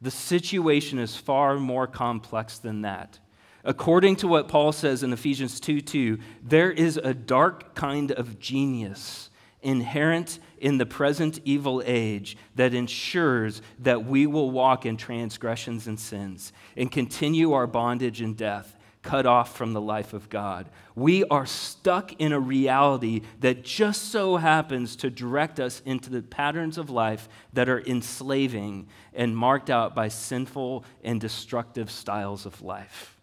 The 0.00 0.12
situation 0.12 1.00
is 1.00 1.16
far 1.16 1.56
more 1.56 1.88
complex 1.88 2.58
than 2.58 2.82
that. 2.82 3.18
According 3.64 4.14
to 4.16 4.28
what 4.28 4.46
Paul 4.46 4.70
says 4.70 5.02
in 5.02 5.12
Ephesians 5.12 5.58
2 5.58 5.80
2, 5.80 6.18
there 6.44 6.70
is 6.70 6.96
a 6.96 7.12
dark 7.12 7.74
kind 7.74 8.12
of 8.12 8.38
genius 8.38 9.28
inherent 9.60 10.38
in 10.58 10.78
the 10.78 10.86
present 10.86 11.40
evil 11.44 11.82
age 11.84 12.36
that 12.54 12.74
ensures 12.74 13.60
that 13.80 14.04
we 14.04 14.24
will 14.28 14.52
walk 14.52 14.86
in 14.86 14.96
transgressions 14.96 15.88
and 15.88 15.98
sins 15.98 16.52
and 16.76 16.92
continue 16.92 17.54
our 17.54 17.66
bondage 17.66 18.20
and 18.20 18.36
death, 18.36 18.77
cut 19.02 19.26
off 19.26 19.56
from 19.56 19.72
the 19.72 19.80
life 19.80 20.12
of 20.12 20.28
God. 20.28 20.68
We 20.94 21.24
are 21.24 21.46
stuck 21.46 22.20
in 22.20 22.32
a 22.32 22.40
reality 22.40 23.22
that 23.40 23.64
just 23.64 24.10
so 24.10 24.36
happens 24.36 24.96
to 24.96 25.10
direct 25.10 25.60
us 25.60 25.80
into 25.84 26.10
the 26.10 26.22
patterns 26.22 26.78
of 26.78 26.90
life 26.90 27.28
that 27.52 27.68
are 27.68 27.80
enslaving 27.80 28.88
and 29.14 29.36
marked 29.36 29.70
out 29.70 29.94
by 29.94 30.08
sinful 30.08 30.84
and 31.04 31.20
destructive 31.20 31.90
styles 31.90 32.44
of 32.46 32.60
life. 32.62 33.14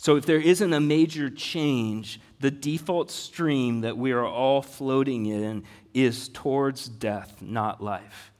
So, 0.00 0.14
if 0.14 0.26
there 0.26 0.40
isn't 0.40 0.72
a 0.72 0.80
major 0.80 1.28
change, 1.28 2.20
the 2.38 2.52
default 2.52 3.10
stream 3.10 3.80
that 3.80 3.98
we 3.98 4.12
are 4.12 4.24
all 4.24 4.62
floating 4.62 5.26
in 5.26 5.64
is 5.92 6.28
towards 6.28 6.88
death, 6.88 7.42
not 7.42 7.82
life. 7.82 8.30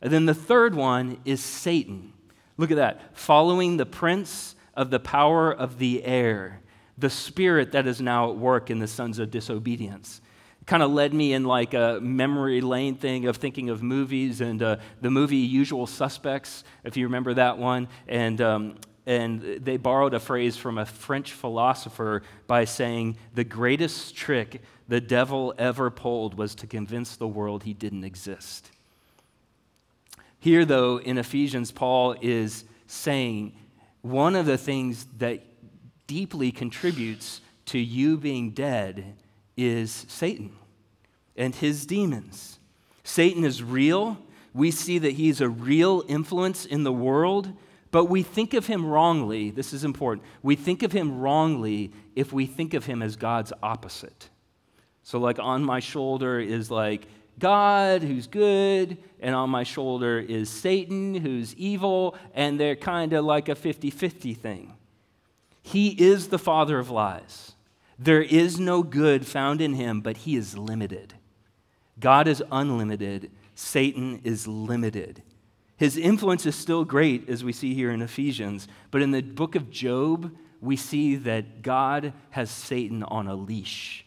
And 0.00 0.10
then 0.10 0.24
the 0.24 0.34
third 0.34 0.74
one 0.74 1.18
is 1.26 1.42
Satan. 1.42 2.14
Look 2.56 2.70
at 2.70 2.78
that. 2.78 3.16
Following 3.16 3.76
the 3.76 3.84
prince 3.84 4.54
of 4.74 4.90
the 4.90 5.00
power 5.00 5.52
of 5.52 5.78
the 5.78 6.04
air, 6.04 6.60
the 6.96 7.10
spirit 7.10 7.72
that 7.72 7.86
is 7.86 8.00
now 8.00 8.30
at 8.30 8.36
work 8.36 8.70
in 8.70 8.78
the 8.78 8.86
sons 8.86 9.18
of 9.18 9.30
disobedience. 9.30 10.20
Kind 10.66 10.82
of 10.82 10.92
led 10.92 11.12
me 11.12 11.32
in 11.32 11.44
like 11.44 11.74
a 11.74 11.98
memory 12.00 12.60
lane 12.60 12.94
thing 12.94 13.26
of 13.26 13.36
thinking 13.36 13.68
of 13.68 13.82
movies 13.82 14.40
and 14.40 14.62
uh, 14.62 14.76
the 15.00 15.10
movie 15.10 15.36
Usual 15.36 15.86
Suspects, 15.86 16.62
if 16.84 16.96
you 16.96 17.06
remember 17.06 17.34
that 17.34 17.58
one. 17.58 17.88
And 18.06 18.40
um, 18.40 18.76
and 19.06 19.42
they 19.42 19.76
borrowed 19.76 20.14
a 20.14 20.20
phrase 20.20 20.56
from 20.56 20.78
a 20.78 20.86
French 20.86 21.32
philosopher 21.32 22.22
by 22.46 22.64
saying, 22.64 23.16
The 23.34 23.44
greatest 23.44 24.14
trick 24.14 24.62
the 24.86 25.00
devil 25.00 25.54
ever 25.58 25.90
pulled 25.90 26.34
was 26.34 26.54
to 26.56 26.66
convince 26.66 27.16
the 27.16 27.26
world 27.26 27.64
he 27.64 27.74
didn't 27.74 28.04
exist. 28.04 28.70
Here, 30.38 30.64
though, 30.64 30.98
in 30.98 31.18
Ephesians, 31.18 31.72
Paul 31.72 32.16
is 32.20 32.64
saying 32.86 33.54
one 34.02 34.36
of 34.36 34.46
the 34.46 34.58
things 34.58 35.06
that 35.18 35.42
deeply 36.06 36.52
contributes 36.52 37.40
to 37.66 37.78
you 37.78 38.16
being 38.18 38.50
dead 38.50 39.16
is 39.56 40.04
Satan 40.08 40.52
and 41.36 41.54
his 41.54 41.86
demons. 41.86 42.58
Satan 43.04 43.44
is 43.44 43.62
real. 43.62 44.18
We 44.52 44.70
see 44.70 44.98
that 44.98 45.12
he's 45.12 45.40
a 45.40 45.48
real 45.48 46.04
influence 46.08 46.66
in 46.66 46.84
the 46.84 46.92
world 46.92 47.52
but 47.92 48.06
we 48.06 48.22
think 48.22 48.54
of 48.54 48.66
him 48.66 48.86
wrongly. 48.86 49.50
This 49.50 49.72
is 49.72 49.84
important. 49.84 50.26
We 50.42 50.56
think 50.56 50.82
of 50.82 50.92
him 50.92 51.20
wrongly 51.20 51.92
if 52.16 52.32
we 52.32 52.46
think 52.46 52.74
of 52.74 52.86
him 52.86 53.02
as 53.02 53.16
God's 53.16 53.52
opposite. 53.62 54.30
So, 55.02 55.18
like, 55.18 55.38
on 55.38 55.62
my 55.62 55.78
shoulder 55.78 56.40
is 56.40 56.70
like 56.70 57.06
God, 57.38 58.02
who's 58.02 58.26
good, 58.26 58.98
and 59.20 59.34
on 59.34 59.50
my 59.50 59.62
shoulder 59.62 60.18
is 60.18 60.50
Satan, 60.50 61.14
who's 61.14 61.54
evil, 61.56 62.16
and 62.34 62.58
they're 62.58 62.76
kind 62.76 63.12
of 63.12 63.24
like 63.24 63.48
a 63.48 63.54
50 63.54 63.90
50 63.90 64.34
thing. 64.34 64.74
He 65.62 65.88
is 65.90 66.28
the 66.28 66.38
father 66.38 66.78
of 66.78 66.90
lies. 66.90 67.52
There 67.98 68.22
is 68.22 68.58
no 68.58 68.82
good 68.82 69.26
found 69.26 69.60
in 69.60 69.74
him, 69.74 70.00
but 70.00 70.18
he 70.18 70.36
is 70.36 70.58
limited. 70.58 71.14
God 72.00 72.26
is 72.26 72.42
unlimited, 72.50 73.30
Satan 73.54 74.20
is 74.24 74.48
limited. 74.48 75.22
His 75.76 75.96
influence 75.96 76.46
is 76.46 76.54
still 76.54 76.84
great, 76.84 77.28
as 77.28 77.44
we 77.44 77.52
see 77.52 77.74
here 77.74 77.90
in 77.90 78.02
Ephesians, 78.02 78.68
but 78.90 79.02
in 79.02 79.10
the 79.10 79.20
book 79.20 79.54
of 79.54 79.70
Job, 79.70 80.34
we 80.60 80.76
see 80.76 81.16
that 81.16 81.62
God 81.62 82.12
has 82.30 82.50
Satan 82.50 83.02
on 83.02 83.26
a 83.26 83.34
leash. 83.34 84.06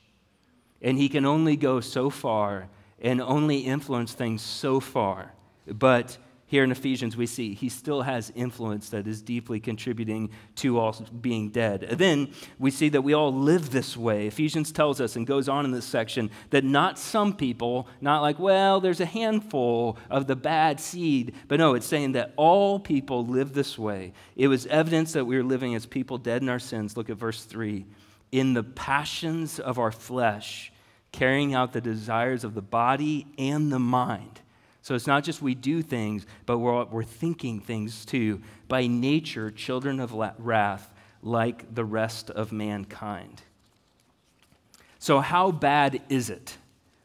And 0.82 0.98
he 0.98 1.10
can 1.10 1.26
only 1.26 1.56
go 1.56 1.80
so 1.82 2.10
far 2.10 2.70
and 3.06 3.22
only 3.22 3.60
influence 3.60 4.14
things 4.14 4.42
so 4.42 4.80
far. 4.80 5.32
But 5.68 6.18
here 6.48 6.64
in 6.64 6.72
Ephesians, 6.72 7.16
we 7.16 7.28
see 7.28 7.54
he 7.54 7.70
still 7.70 8.02
has 8.02 8.32
influence 8.36 8.90
that 8.90 9.08
is 9.08 9.22
deeply 9.22 9.60
contributing 9.60 10.32
to 10.56 10.80
all 10.80 10.96
being 11.22 11.50
dead. 11.50 11.84
And 11.84 12.00
then 12.00 12.32
we 12.58 12.72
see 12.72 12.90
that 12.90 13.04
we 13.04 13.14
all 13.14 13.32
live 13.32 13.70
this 13.70 13.96
way. 13.96 14.26
Ephesians 14.26 14.72
tells 14.72 15.00
us 15.00 15.16
and 15.16 15.28
goes 15.28 15.48
on 15.48 15.66
in 15.66 15.72
this 15.72 15.86
section 15.86 16.32
that 16.50 16.64
not 16.64 16.98
some 16.98 17.34
people, 17.36 17.88
not 18.02 18.22
like, 18.22 18.40
well, 18.40 18.80
there's 18.80 19.02
a 19.02 19.06
handful 19.06 19.98
of 20.10 20.26
the 20.26 20.36
bad 20.36 20.80
seed, 20.80 21.36
but 21.48 21.60
no, 21.60 21.76
it's 21.76 21.88
saying 21.88 22.14
that 22.14 22.34
all 22.36 22.80
people 22.80 23.26
live 23.26 23.54
this 23.54 23.78
way. 23.78 24.14
It 24.36 24.48
was 24.48 24.66
evidence 24.66 25.14
that 25.14 25.26
we 25.26 25.38
were 25.38 25.44
living 25.44 25.76
as 25.76 25.86
people 25.86 26.18
dead 26.18 26.42
in 26.42 26.50
our 26.50 26.60
sins. 26.60 26.98
Look 26.98 27.12
at 27.12 27.18
verse 27.18 27.44
3 27.44 27.86
in 28.32 28.54
the 28.54 28.64
passions 28.64 29.60
of 29.60 29.78
our 29.78 29.92
flesh, 29.92 30.72
carrying 31.16 31.54
out 31.54 31.72
the 31.72 31.80
desires 31.80 32.44
of 32.44 32.54
the 32.56 32.62
body 32.62 33.26
and 33.38 33.72
the 33.72 33.80
mind. 33.80 34.42
So 34.82 34.96
it's 34.96 35.08
not 35.08 35.24
just 35.24 35.42
we 35.42 35.56
do 35.56 35.82
things, 35.82 36.26
but 36.46 36.58
we're, 36.60 36.84
we're 36.84 37.04
thinking 37.04 37.62
things 37.62 38.06
too. 38.06 38.42
By 38.68 38.88
nature, 38.88 39.50
children 39.50 40.02
of 40.02 40.14
wrath, 40.38 40.94
like 41.22 41.74
the 41.74 41.86
rest 41.86 42.30
of 42.32 42.52
mankind. 42.52 43.42
So, 45.00 45.22
how 45.22 45.52
bad 45.52 46.02
is 46.10 46.30
it? 46.30 46.58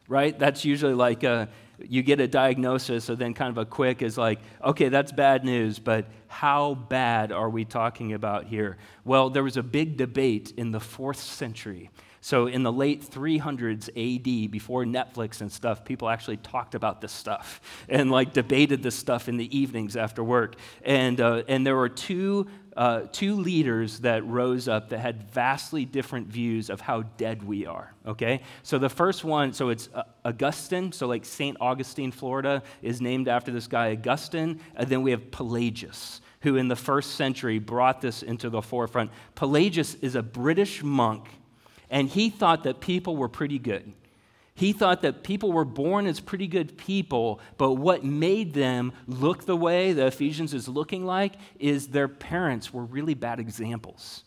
Right? 0.09 0.37
That's 0.37 0.65
usually 0.65 0.93
like 0.93 1.23
a, 1.23 1.47
you 1.79 2.03
get 2.03 2.19
a 2.19 2.27
diagnosis, 2.27 3.05
so 3.05 3.15
then 3.15 3.33
kind 3.33 3.49
of 3.49 3.57
a 3.57 3.65
quick 3.65 4.01
is 4.01 4.17
like, 4.17 4.39
okay, 4.61 4.89
that's 4.89 5.13
bad 5.13 5.45
news, 5.45 5.79
but 5.79 6.05
how 6.27 6.73
bad 6.73 7.31
are 7.31 7.49
we 7.49 7.63
talking 7.63 8.11
about 8.11 8.45
here? 8.45 8.77
Well, 9.05 9.29
there 9.29 9.43
was 9.43 9.55
a 9.55 9.63
big 9.63 9.95
debate 9.95 10.53
in 10.57 10.71
the 10.71 10.81
fourth 10.81 11.19
century 11.19 11.89
so, 12.23 12.45
in 12.45 12.61
the 12.61 12.71
late 12.71 13.01
300s 13.01 13.89
AD, 13.89 14.51
before 14.51 14.85
Netflix 14.85 15.41
and 15.41 15.51
stuff, 15.51 15.83
people 15.83 16.07
actually 16.07 16.37
talked 16.37 16.75
about 16.75 17.01
this 17.01 17.11
stuff 17.11 17.59
and 17.89 18.11
like 18.11 18.31
debated 18.31 18.83
this 18.83 18.95
stuff 18.95 19.27
in 19.27 19.37
the 19.37 19.57
evenings 19.57 19.97
after 19.97 20.23
work. 20.23 20.55
And, 20.83 21.19
uh, 21.19 21.41
and 21.47 21.65
there 21.65 21.75
were 21.75 21.89
two, 21.89 22.45
uh, 22.77 23.01
two 23.11 23.37
leaders 23.37 24.01
that 24.01 24.23
rose 24.23 24.67
up 24.67 24.89
that 24.89 24.99
had 24.99 25.31
vastly 25.31 25.83
different 25.83 26.27
views 26.27 26.69
of 26.69 26.79
how 26.79 27.01
dead 27.17 27.41
we 27.41 27.65
are, 27.65 27.91
okay? 28.05 28.41
So, 28.61 28.77
the 28.77 28.89
first 28.89 29.23
one, 29.23 29.51
so 29.51 29.69
it's 29.69 29.89
uh, 29.91 30.03
Augustine, 30.23 30.91
so 30.91 31.07
like 31.07 31.25
St. 31.25 31.57
Augustine, 31.59 32.11
Florida, 32.11 32.61
is 32.83 33.01
named 33.01 33.29
after 33.29 33.51
this 33.51 33.65
guy, 33.65 33.93
Augustine. 33.93 34.59
And 34.75 34.87
then 34.87 35.01
we 35.01 35.09
have 35.09 35.31
Pelagius 35.31 36.21
who 36.41 36.55
in 36.55 36.67
the 36.67 36.75
first 36.75 37.11
century 37.11 37.59
brought 37.59 38.01
this 38.01 38.23
into 38.23 38.49
the 38.49 38.63
forefront. 38.63 39.11
Pelagius 39.35 39.93
is 40.01 40.15
a 40.15 40.23
British 40.23 40.81
monk 40.81 41.27
and 41.91 42.07
he 42.09 42.29
thought 42.29 42.63
that 42.63 42.79
people 42.79 43.17
were 43.17 43.29
pretty 43.29 43.59
good. 43.59 43.93
He 44.55 44.73
thought 44.73 45.01
that 45.01 45.23
people 45.23 45.51
were 45.51 45.65
born 45.65 46.07
as 46.07 46.19
pretty 46.19 46.47
good 46.47 46.77
people, 46.77 47.39
but 47.57 47.73
what 47.73 48.03
made 48.03 48.53
them 48.53 48.93
look 49.07 49.45
the 49.45 49.57
way 49.57 49.91
the 49.91 50.07
Ephesians 50.07 50.53
is 50.53 50.67
looking 50.67 51.05
like 51.05 51.33
is 51.59 51.87
their 51.87 52.07
parents 52.07 52.73
were 52.73 52.85
really 52.85 53.13
bad 53.13 53.39
examples. 53.39 54.23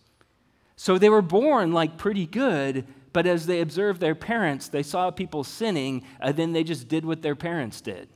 So 0.77 0.99
they 0.99 1.09
were 1.09 1.23
born 1.23 1.73
like 1.73 1.97
pretty 1.97 2.27
good, 2.27 2.87
but 3.13 3.27
as 3.27 3.47
they 3.47 3.61
observed 3.61 4.01
their 4.01 4.15
parents, 4.15 4.69
they 4.69 4.83
saw 4.83 5.11
people 5.11 5.45
sinning, 5.45 6.05
and 6.21 6.37
then 6.37 6.53
they 6.53 6.65
just 6.65 6.89
did 6.89 7.05
what 7.05 7.23
their 7.23 7.37
parents 7.37 7.81
did. 7.81 8.09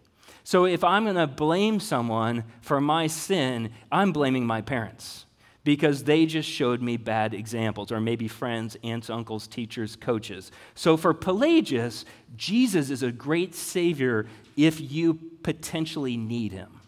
So 0.45 0.65
if 0.65 0.83
I'm 0.83 1.05
going 1.05 1.17
to 1.17 1.27
blame 1.27 1.79
someone 1.79 2.45
for 2.61 2.81
my 2.81 3.07
sin, 3.07 3.71
I'm 3.93 4.13
blaming 4.13 4.47
my 4.47 4.61
parents 4.61 5.27
because 5.65 6.05
they 6.05 6.25
just 6.25 6.49
showed 6.49 6.81
me 6.81 6.97
bad 6.97 7.35
examples, 7.35 7.93
or 7.93 8.01
maybe 8.01 8.29
friends, 8.29 8.77
aunts, 8.83 9.11
uncles, 9.11 9.47
teachers, 9.47 9.97
coaches. 9.97 10.51
So 10.75 10.97
for 10.97 11.13
Pelagius, 11.13 12.05
Jesus 12.37 12.91
is 12.91 13.03
a 13.03 13.13
great 13.13 13.55
Savior 13.55 14.27
if 14.57 14.81
you 14.81 15.15
potentially 15.43 16.17
need 16.17 16.53
him. 16.53 16.81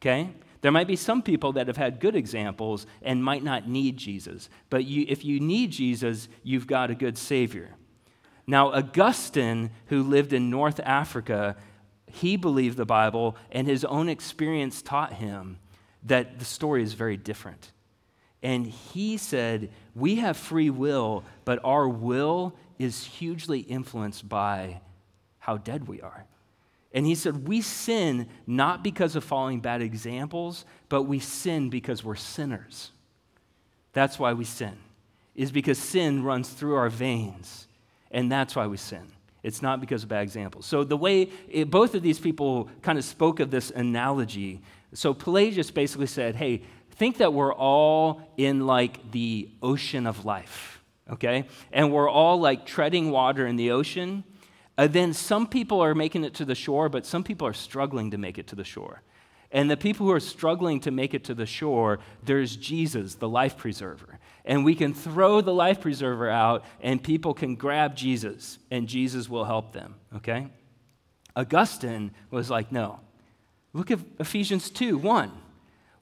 Okay? 0.00 0.30
There 0.60 0.72
might 0.72 0.88
be 0.88 0.96
some 0.96 1.22
people 1.22 1.52
that 1.52 1.68
have 1.68 1.76
had 1.76 2.00
good 2.00 2.16
examples 2.16 2.86
and 3.02 3.22
might 3.22 3.44
not 3.44 3.68
need 3.68 3.96
Jesus, 3.96 4.48
but 4.68 4.84
you, 4.84 5.06
if 5.08 5.24
you 5.24 5.38
need 5.40 5.70
Jesus, 5.70 6.28
you've 6.42 6.66
got 6.66 6.90
a 6.90 6.94
good 6.94 7.16
Savior. 7.16 7.76
Now, 8.46 8.72
Augustine, 8.72 9.70
who 9.86 10.02
lived 10.02 10.32
in 10.32 10.50
North 10.50 10.80
Africa, 10.80 11.56
he 12.06 12.36
believed 12.36 12.76
the 12.76 12.86
Bible, 12.86 13.36
and 13.50 13.66
his 13.66 13.84
own 13.84 14.08
experience 14.08 14.82
taught 14.82 15.14
him 15.14 15.58
that 16.04 16.38
the 16.38 16.44
story 16.44 16.82
is 16.82 16.94
very 16.94 17.16
different. 17.16 17.72
And 18.42 18.66
he 18.66 19.16
said, 19.16 19.70
We 19.94 20.16
have 20.16 20.36
free 20.36 20.70
will, 20.70 21.24
but 21.44 21.58
our 21.64 21.88
will 21.88 22.54
is 22.78 23.04
hugely 23.04 23.60
influenced 23.60 24.28
by 24.28 24.80
how 25.38 25.56
dead 25.56 25.88
we 25.88 26.00
are. 26.00 26.26
And 26.92 27.06
he 27.06 27.14
said, 27.14 27.48
We 27.48 27.60
sin 27.60 28.28
not 28.46 28.82
because 28.82 29.16
of 29.16 29.24
following 29.24 29.60
bad 29.60 29.82
examples, 29.82 30.64
but 30.88 31.02
we 31.02 31.18
sin 31.18 31.70
because 31.70 32.04
we're 32.04 32.14
sinners. 32.16 32.92
That's 33.92 34.18
why 34.18 34.34
we 34.34 34.44
sin, 34.44 34.76
is 35.34 35.50
because 35.50 35.78
sin 35.78 36.22
runs 36.22 36.48
through 36.50 36.76
our 36.76 36.90
veins. 36.90 37.66
And 38.10 38.30
that's 38.30 38.54
why 38.54 38.66
we 38.66 38.76
sin. 38.76 39.12
It's 39.42 39.62
not 39.62 39.80
because 39.80 40.02
of 40.02 40.08
bad 40.08 40.22
examples. 40.22 40.66
So, 40.66 40.84
the 40.84 40.96
way 40.96 41.30
it, 41.48 41.70
both 41.70 41.94
of 41.94 42.02
these 42.02 42.18
people 42.18 42.68
kind 42.82 42.98
of 42.98 43.04
spoke 43.04 43.40
of 43.40 43.50
this 43.50 43.70
analogy, 43.70 44.60
so 44.92 45.14
Pelagius 45.14 45.70
basically 45.70 46.06
said, 46.06 46.34
hey, 46.36 46.62
think 46.96 47.18
that 47.18 47.32
we're 47.32 47.54
all 47.54 48.22
in 48.36 48.66
like 48.66 49.12
the 49.12 49.48
ocean 49.62 50.06
of 50.06 50.24
life, 50.24 50.82
okay? 51.10 51.46
And 51.72 51.92
we're 51.92 52.08
all 52.08 52.40
like 52.40 52.66
treading 52.66 53.10
water 53.10 53.46
in 53.46 53.56
the 53.56 53.70
ocean. 53.70 54.24
And 54.78 54.92
then 54.92 55.12
some 55.12 55.46
people 55.46 55.80
are 55.80 55.94
making 55.94 56.24
it 56.24 56.34
to 56.34 56.44
the 56.44 56.54
shore, 56.54 56.88
but 56.88 57.06
some 57.06 57.24
people 57.24 57.46
are 57.46 57.54
struggling 57.54 58.10
to 58.10 58.18
make 58.18 58.38
it 58.38 58.46
to 58.48 58.54
the 58.54 58.64
shore. 58.64 59.02
And 59.52 59.70
the 59.70 59.76
people 59.76 60.06
who 60.06 60.12
are 60.12 60.20
struggling 60.20 60.80
to 60.80 60.90
make 60.90 61.14
it 61.14 61.24
to 61.24 61.34
the 61.34 61.46
shore, 61.46 62.00
there's 62.24 62.56
Jesus, 62.56 63.14
the 63.14 63.28
life 63.28 63.56
preserver 63.56 64.18
and 64.46 64.64
we 64.64 64.74
can 64.74 64.94
throw 64.94 65.40
the 65.40 65.52
life 65.52 65.80
preserver 65.80 66.30
out 66.30 66.64
and 66.80 67.02
people 67.02 67.34
can 67.34 67.56
grab 67.56 67.96
Jesus 67.96 68.58
and 68.70 68.88
Jesus 68.88 69.28
will 69.28 69.44
help 69.44 69.72
them, 69.72 69.96
okay? 70.14 70.46
Augustine 71.34 72.12
was 72.30 72.48
like, 72.48 72.72
no. 72.72 73.00
Look 73.72 73.90
at 73.90 73.98
Ephesians 74.18 74.70
2 74.70 74.96
1. 74.96 75.32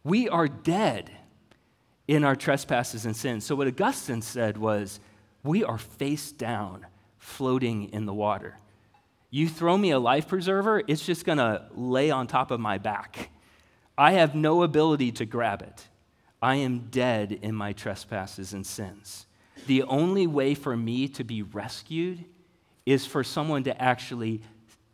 We 0.04 0.28
are 0.28 0.46
dead 0.46 1.10
in 2.06 2.24
our 2.24 2.36
trespasses 2.36 3.06
and 3.06 3.16
sins. 3.16 3.44
So, 3.44 3.56
what 3.56 3.66
Augustine 3.66 4.20
said 4.20 4.58
was, 4.58 5.00
we 5.42 5.64
are 5.64 5.78
face 5.78 6.30
down, 6.30 6.86
floating 7.18 7.84
in 7.90 8.04
the 8.04 8.12
water. 8.12 8.58
You 9.30 9.48
throw 9.48 9.76
me 9.76 9.90
a 9.90 9.98
life 9.98 10.28
preserver, 10.28 10.82
it's 10.86 11.04
just 11.04 11.24
gonna 11.24 11.68
lay 11.74 12.10
on 12.10 12.26
top 12.26 12.50
of 12.50 12.60
my 12.60 12.78
back. 12.78 13.30
I 13.96 14.12
have 14.12 14.34
no 14.34 14.62
ability 14.62 15.12
to 15.12 15.24
grab 15.24 15.62
it. 15.62 15.88
I 16.42 16.56
am 16.56 16.88
dead 16.90 17.32
in 17.32 17.54
my 17.54 17.72
trespasses 17.72 18.52
and 18.52 18.66
sins. 18.66 19.26
The 19.66 19.82
only 19.84 20.26
way 20.26 20.54
for 20.54 20.76
me 20.76 21.08
to 21.08 21.24
be 21.24 21.42
rescued 21.42 22.24
is 22.84 23.06
for 23.06 23.24
someone 23.24 23.64
to 23.64 23.82
actually 23.82 24.42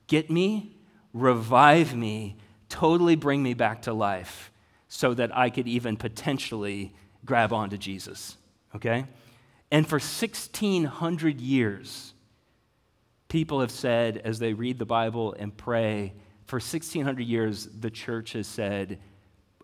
get 0.07 0.31
me, 0.31 0.77
revive 1.13 1.97
me, 1.97 2.37
totally 2.69 3.17
bring 3.17 3.43
me 3.43 3.55
back 3.55 3.83
to 3.83 3.93
life 3.93 4.50
so 4.91 5.15
that 5.15 5.35
I 5.35 5.49
could 5.49 5.69
even 5.69 5.97
potentially 5.97 6.93
grab 7.25 7.53
onto 7.53 7.79
Jesus. 7.79 8.37
Okay? 8.75 9.07
And 9.71 9.87
for 9.87 9.95
1,600 9.95 11.41
years, 11.41 12.13
people 13.29 13.61
have 13.61 13.71
said, 13.71 14.19
as 14.19 14.41
they 14.41 14.53
read 14.53 14.79
the 14.79 14.85
Bible 14.85 15.35
and 15.39 15.57
pray, 15.57 16.13
for 16.45 16.57
1,600 16.57 17.23
years, 17.23 17.67
the 17.67 17.89
church 17.89 18.33
has 18.33 18.49
said, 18.49 18.99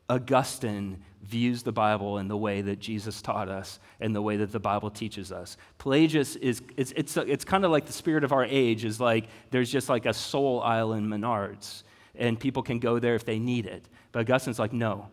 Augustine 0.09 1.03
views 1.25 1.65
the 1.65 1.73
Bible 1.73 2.19
in 2.19 2.29
the 2.29 2.37
way 2.37 2.61
that 2.61 2.79
Jesus 2.79 3.21
taught 3.21 3.49
us 3.49 3.81
and 4.01 4.15
the 4.15 4.23
way 4.23 4.37
that 4.37 4.53
the 4.53 4.61
Bible 4.61 4.91
teaches 4.91 5.33
us. 5.33 5.57
Pelagius 5.79 6.37
is, 6.37 6.63
it's, 6.77 6.93
it's, 6.93 7.17
it's 7.17 7.45
kind 7.45 7.65
of 7.65 7.73
like 7.73 7.87
the 7.87 7.93
spirit 7.93 8.23
of 8.23 8.33
our 8.33 8.45
age 8.45 8.85
is 8.85 9.01
like 9.01 9.27
there's 9.51 9.73
just 9.73 9.89
like 9.89 10.07
a 10.07 10.15
soul 10.15 10.61
island 10.61 11.09
Menards, 11.09 11.83
and 12.15 12.39
people 12.39 12.63
can 12.63 12.79
go 12.79 13.01
there 13.01 13.17
if 13.17 13.25
they 13.25 13.41
need 13.41 13.67
it. 13.67 13.89
But 14.13 14.21
Augustine's 14.21 14.61
like, 14.61 14.73
no, 14.73 15.09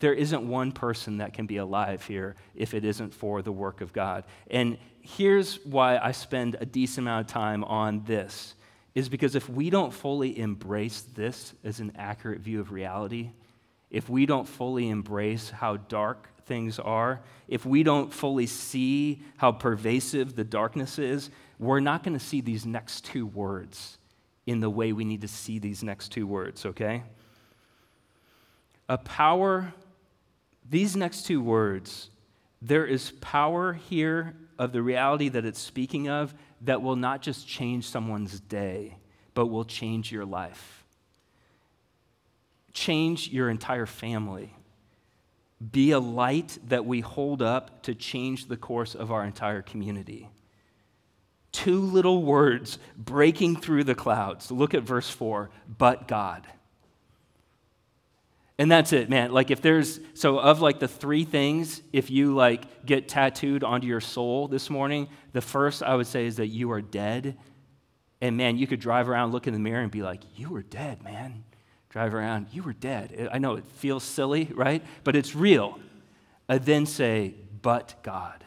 there 0.00 0.14
isn't 0.14 0.46
one 0.46 0.72
person 0.72 1.18
that 1.18 1.32
can 1.32 1.46
be 1.46 1.56
alive 1.56 2.04
here 2.04 2.36
if 2.54 2.74
it 2.74 2.84
isn't 2.84 3.14
for 3.14 3.42
the 3.42 3.52
work 3.52 3.80
of 3.80 3.92
God. 3.92 4.24
And 4.50 4.76
here's 5.00 5.64
why 5.64 5.98
I 5.98 6.12
spend 6.12 6.56
a 6.60 6.66
decent 6.66 7.04
amount 7.06 7.26
of 7.26 7.32
time 7.32 7.64
on 7.64 8.02
this 8.04 8.54
is 8.94 9.08
because 9.08 9.34
if 9.34 9.48
we 9.48 9.70
don't 9.70 9.92
fully 9.92 10.38
embrace 10.38 11.02
this 11.14 11.52
as 11.64 11.80
an 11.80 11.92
accurate 11.96 12.40
view 12.40 12.60
of 12.60 12.70
reality, 12.70 13.30
if 13.90 14.08
we 14.08 14.26
don't 14.26 14.46
fully 14.46 14.88
embrace 14.88 15.50
how 15.50 15.76
dark 15.76 16.28
things 16.46 16.78
are, 16.78 17.20
if 17.48 17.66
we 17.66 17.82
don't 17.82 18.12
fully 18.12 18.46
see 18.46 19.22
how 19.36 19.52
pervasive 19.52 20.36
the 20.36 20.44
darkness 20.44 20.98
is, 20.98 21.30
we're 21.58 21.80
not 21.80 22.02
going 22.02 22.16
to 22.16 22.24
see 22.24 22.40
these 22.40 22.66
next 22.66 23.04
two 23.04 23.26
words 23.26 23.98
in 24.46 24.60
the 24.60 24.70
way 24.70 24.92
we 24.92 25.04
need 25.04 25.22
to 25.22 25.28
see 25.28 25.58
these 25.58 25.82
next 25.82 26.10
two 26.10 26.26
words, 26.26 26.66
okay? 26.66 27.02
A 28.88 28.98
power, 28.98 29.72
these 30.68 30.96
next 30.96 31.26
two 31.26 31.42
words, 31.42 32.10
there 32.62 32.86
is 32.86 33.12
power 33.20 33.74
here 33.74 34.34
of 34.58 34.72
the 34.72 34.82
reality 34.82 35.28
that 35.28 35.44
it's 35.44 35.60
speaking 35.60 36.08
of 36.08 36.34
that 36.62 36.80
will 36.80 36.96
not 36.96 37.22
just 37.22 37.46
change 37.46 37.86
someone's 37.88 38.40
day, 38.40 38.96
but 39.34 39.46
will 39.46 39.64
change 39.64 40.10
your 40.10 40.24
life 40.24 40.84
change 42.74 43.28
your 43.28 43.48
entire 43.48 43.86
family. 43.86 44.52
Be 45.72 45.92
a 45.92 46.00
light 46.00 46.58
that 46.66 46.84
we 46.84 47.00
hold 47.00 47.40
up 47.40 47.84
to 47.84 47.94
change 47.94 48.48
the 48.48 48.56
course 48.56 48.94
of 48.94 49.10
our 49.10 49.24
entire 49.24 49.62
community. 49.62 50.28
Two 51.52 51.80
little 51.80 52.24
words 52.24 52.78
breaking 52.96 53.56
through 53.56 53.84
the 53.84 53.94
clouds. 53.94 54.50
Look 54.50 54.74
at 54.74 54.82
verse 54.82 55.08
4 55.08 55.48
but 55.78 56.08
God. 56.08 56.46
And 58.58 58.70
that's 58.70 58.92
it, 58.92 59.10
man. 59.10 59.32
Like 59.32 59.50
if 59.50 59.60
there's 59.60 59.98
so 60.14 60.38
of 60.38 60.60
like 60.60 60.78
the 60.78 60.88
three 60.88 61.24
things 61.24 61.82
if 61.92 62.10
you 62.10 62.34
like 62.34 62.86
get 62.86 63.08
tattooed 63.08 63.64
onto 63.64 63.86
your 63.86 64.00
soul 64.00 64.46
this 64.46 64.70
morning, 64.70 65.08
the 65.32 65.40
first 65.40 65.82
I 65.82 65.96
would 65.96 66.06
say 66.06 66.26
is 66.26 66.36
that 66.36 66.46
you 66.48 66.70
are 66.70 66.82
dead. 66.82 67.36
And 68.20 68.36
man, 68.36 68.56
you 68.56 68.66
could 68.66 68.80
drive 68.80 69.08
around, 69.08 69.32
look 69.32 69.46
in 69.46 69.52
the 69.52 69.58
mirror 69.58 69.82
and 69.82 69.90
be 69.90 70.02
like, 70.02 70.22
"You 70.36 70.50
were 70.50 70.62
dead, 70.62 71.02
man." 71.02 71.44
drive 71.94 72.12
around, 72.12 72.48
you 72.50 72.60
were 72.60 72.72
dead. 72.72 73.28
I 73.30 73.38
know 73.38 73.54
it 73.54 73.64
feels 73.64 74.02
silly, 74.02 74.50
right? 74.52 74.82
But 75.04 75.14
it's 75.14 75.36
real. 75.36 75.78
Then 76.48 76.86
say, 76.86 77.36
but 77.62 77.94
God. 78.02 78.44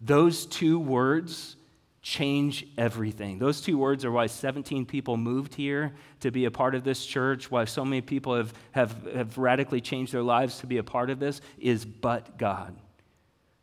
Those 0.00 0.46
two 0.46 0.78
words 0.78 1.56
change 2.04 2.66
everything. 2.76 3.38
Those 3.38 3.62
two 3.62 3.78
words 3.78 4.04
are 4.04 4.10
why 4.10 4.26
17 4.26 4.84
people 4.84 5.16
moved 5.16 5.54
here 5.54 5.94
to 6.20 6.30
be 6.30 6.44
a 6.44 6.50
part 6.50 6.74
of 6.74 6.84
this 6.84 7.06
church, 7.06 7.50
why 7.50 7.64
so 7.64 7.82
many 7.82 8.02
people 8.02 8.36
have, 8.36 8.52
have, 8.72 8.94
have 9.14 9.38
radically 9.38 9.80
changed 9.80 10.12
their 10.12 10.22
lives 10.22 10.58
to 10.58 10.66
be 10.66 10.76
a 10.76 10.82
part 10.82 11.08
of 11.08 11.18
this, 11.18 11.40
is 11.58 11.86
but 11.86 12.36
God. 12.36 12.76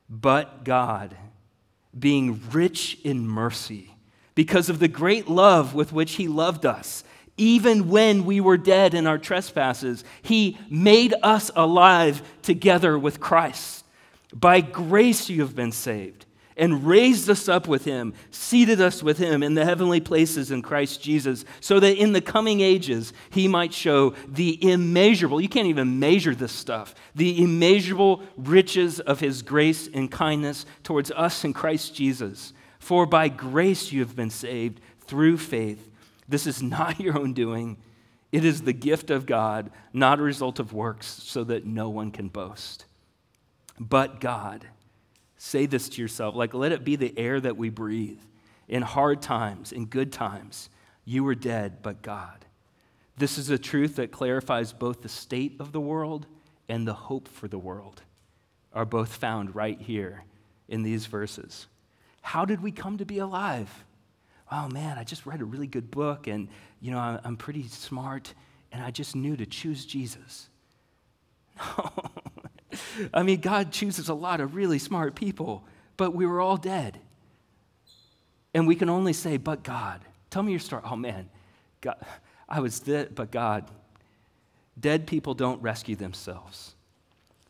But 0.09 0.63
God, 0.63 1.15
being 1.97 2.41
rich 2.51 2.97
in 3.03 3.27
mercy, 3.27 3.93
because 4.33 4.69
of 4.69 4.79
the 4.79 4.87
great 4.87 5.27
love 5.29 5.75
with 5.75 5.93
which 5.93 6.13
He 6.13 6.27
loved 6.27 6.65
us 6.65 7.03
even 7.37 7.89
when 7.89 8.25
we 8.25 8.41
were 8.41 8.57
dead 8.57 8.93
in 8.93 9.07
our 9.07 9.17
trespasses, 9.17 10.03
He 10.21 10.57
made 10.69 11.13
us 11.23 11.49
alive 11.55 12.21
together 12.41 12.99
with 12.99 13.19
Christ. 13.19 13.85
By 14.33 14.61
grace 14.61 15.29
you 15.29 15.41
have 15.41 15.55
been 15.55 15.71
saved, 15.71 16.25
and 16.61 16.85
raised 16.85 17.29
us 17.29 17.49
up 17.49 17.67
with 17.67 17.83
Him, 17.83 18.13
seated 18.31 18.79
us 18.79 19.03
with 19.03 19.17
Him 19.17 19.43
in 19.43 19.55
the 19.55 19.65
heavenly 19.65 19.99
places 19.99 20.49
in 20.49 20.61
Christ 20.61 21.01
Jesus, 21.01 21.43
so 21.59 21.81
that 21.81 21.97
in 21.97 22.13
the 22.13 22.21
coming 22.21 22.61
ages 22.61 23.11
He 23.29 23.49
might 23.49 23.73
show 23.73 24.13
the 24.25 24.57
immeasurable, 24.71 25.41
you 25.41 25.49
can't 25.49 25.67
even 25.67 25.99
measure 25.99 26.33
this 26.33 26.53
stuff, 26.53 26.95
the 27.13 27.43
immeasurable 27.43 28.23
riches 28.37 29.01
of 29.01 29.19
His 29.19 29.41
grace 29.41 29.89
and 29.93 30.09
kindness 30.09 30.65
towards 30.83 31.11
us 31.11 31.43
in 31.43 31.51
Christ 31.51 31.93
Jesus. 31.93 32.53
For 32.79 33.05
by 33.05 33.27
grace 33.27 33.91
you 33.91 33.99
have 33.99 34.15
been 34.15 34.29
saved 34.29 34.79
through 35.05 35.37
faith 35.37 35.89
this 36.31 36.47
is 36.47 36.63
not 36.63 36.99
your 36.99 37.19
own 37.19 37.33
doing. 37.33 37.77
It 38.31 38.45
is 38.45 38.61
the 38.61 38.73
gift 38.73 39.11
of 39.11 39.25
God, 39.25 39.69
not 39.93 40.19
a 40.19 40.23
result 40.23 40.57
of 40.59 40.73
works, 40.73 41.05
so 41.05 41.43
that 41.43 41.65
no 41.65 41.89
one 41.89 42.11
can 42.11 42.29
boast. 42.29 42.85
But 43.77 44.21
God, 44.21 44.65
say 45.43 45.65
this 45.65 45.89
to 45.89 45.99
yourself, 45.99 46.35
like 46.35 46.53
let 46.53 46.71
it 46.71 46.83
be 46.83 46.95
the 46.95 47.17
air 47.17 47.39
that 47.39 47.57
we 47.57 47.69
breathe. 47.69 48.19
In 48.67 48.83
hard 48.83 49.23
times, 49.23 49.71
in 49.71 49.85
good 49.87 50.13
times, 50.13 50.69
you 51.03 51.23
were 51.23 51.33
dead, 51.33 51.81
but 51.81 52.03
God. 52.03 52.45
This 53.17 53.39
is 53.39 53.49
a 53.49 53.57
truth 53.57 53.95
that 53.95 54.11
clarifies 54.11 54.71
both 54.71 55.01
the 55.01 55.09
state 55.09 55.55
of 55.59 55.71
the 55.71 55.81
world 55.81 56.27
and 56.69 56.87
the 56.87 56.93
hope 56.93 57.27
for 57.27 57.47
the 57.47 57.57
world. 57.57 58.03
are 58.71 58.85
both 58.85 59.13
found 59.13 59.55
right 59.55 59.81
here 59.81 60.23
in 60.69 60.83
these 60.83 61.07
verses. 61.07 61.65
How 62.21 62.45
did 62.45 62.61
we 62.61 62.71
come 62.71 62.99
to 62.99 63.05
be 63.05 63.17
alive? 63.17 63.83
Oh 64.51 64.69
man, 64.69 64.99
I 64.99 65.03
just 65.03 65.25
read 65.25 65.41
a 65.41 65.45
really 65.45 65.67
good 65.67 65.89
book 65.89 66.27
and, 66.27 66.49
you 66.79 66.91
know, 66.91 66.99
I'm 66.99 67.35
pretty 67.35 67.67
smart 67.67 68.33
and 68.71 68.83
I 68.83 68.91
just 68.91 69.15
knew 69.15 69.35
to 69.37 69.47
choose 69.47 69.85
Jesus. 69.85 70.49
No. 71.77 71.91
I 73.13 73.23
mean, 73.23 73.41
God 73.41 73.71
chooses 73.71 74.09
a 74.09 74.13
lot 74.13 74.41
of 74.41 74.55
really 74.55 74.79
smart 74.79 75.15
people, 75.15 75.63
but 75.97 76.13
we 76.13 76.25
were 76.25 76.41
all 76.41 76.57
dead. 76.57 76.99
And 78.53 78.67
we 78.67 78.75
can 78.75 78.89
only 78.89 79.13
say, 79.13 79.37
but 79.37 79.63
God. 79.63 80.01
Tell 80.29 80.43
me 80.43 80.51
your 80.51 80.59
story. 80.59 80.81
Oh 80.85 80.95
man, 80.95 81.29
God, 81.81 81.97
I 82.47 82.59
was 82.61 82.79
dead, 82.79 83.15
but 83.15 83.31
God. 83.31 83.69
Dead 84.79 85.05
people 85.05 85.33
don't 85.33 85.61
rescue 85.61 85.95
themselves. 85.95 86.75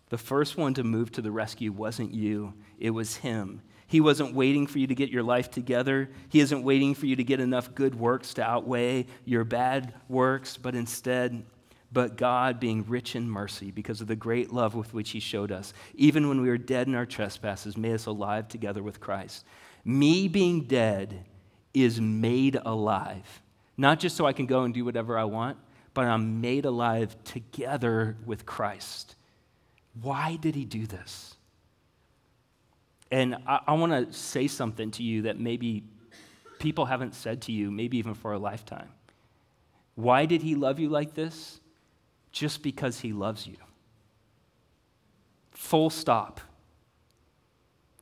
The 0.09 0.17
first 0.17 0.57
one 0.57 0.73
to 0.73 0.83
move 0.83 1.11
to 1.13 1.21
the 1.21 1.31
rescue 1.31 1.71
wasn't 1.71 2.13
you, 2.13 2.53
it 2.79 2.89
was 2.89 3.17
Him. 3.17 3.61
He 3.87 4.01
wasn't 4.01 4.33
waiting 4.33 4.67
for 4.67 4.79
you 4.79 4.87
to 4.87 4.95
get 4.95 5.09
your 5.09 5.21
life 5.21 5.51
together. 5.51 6.09
He 6.29 6.39
isn't 6.39 6.63
waiting 6.63 6.95
for 6.95 7.07
you 7.07 7.17
to 7.17 7.25
get 7.25 7.41
enough 7.41 7.75
good 7.75 7.93
works 7.93 8.33
to 8.35 8.43
outweigh 8.43 9.05
your 9.25 9.43
bad 9.43 9.93
works, 10.07 10.55
but 10.55 10.75
instead, 10.75 11.43
but 11.91 12.17
God, 12.17 12.59
being 12.59 12.85
rich 12.87 13.15
in 13.15 13.29
mercy 13.29 13.71
because 13.71 14.01
of 14.01 14.07
the 14.07 14.15
great 14.15 14.53
love 14.53 14.75
with 14.75 14.93
which 14.93 15.11
He 15.11 15.19
showed 15.19 15.51
us, 15.51 15.73
even 15.95 16.29
when 16.29 16.41
we 16.41 16.49
were 16.49 16.57
dead 16.57 16.87
in 16.87 16.95
our 16.95 17.05
trespasses, 17.05 17.77
made 17.77 17.93
us 17.93 18.05
alive 18.05 18.47
together 18.47 18.81
with 18.81 18.99
Christ. 18.99 19.45
Me 19.83 20.27
being 20.27 20.65
dead 20.65 21.25
is 21.73 21.99
made 21.99 22.57
alive. 22.65 23.41
Not 23.77 23.99
just 23.99 24.15
so 24.15 24.25
I 24.25 24.33
can 24.33 24.45
go 24.45 24.63
and 24.63 24.73
do 24.73 24.85
whatever 24.85 25.17
I 25.17 25.23
want, 25.25 25.57
but 25.93 26.05
I'm 26.05 26.39
made 26.41 26.65
alive 26.65 27.15
together 27.23 28.15
with 28.25 28.45
Christ. 28.45 29.15
Why 30.01 30.37
did 30.37 30.55
He 30.55 30.65
do 30.65 30.85
this? 30.85 31.35
And 33.11 33.35
I, 33.45 33.59
I 33.67 33.73
want 33.73 33.91
to 33.91 34.13
say 34.17 34.47
something 34.47 34.91
to 34.91 35.03
you 35.03 35.23
that 35.23 35.39
maybe 35.39 35.83
people 36.59 36.85
haven't 36.85 37.15
said 37.15 37.41
to 37.43 37.51
you, 37.51 37.69
maybe 37.71 37.97
even 37.97 38.13
for 38.13 38.33
a 38.33 38.39
lifetime. 38.39 38.89
Why 39.95 40.25
did 40.25 40.41
he 40.41 40.55
love 40.55 40.79
you 40.79 40.89
like 40.89 41.13
this? 41.13 41.59
Just 42.31 42.63
because 42.63 42.99
he 42.99 43.13
loves 43.13 43.45
you. 43.45 43.57
Full 45.51 45.89
stop. 45.89 46.41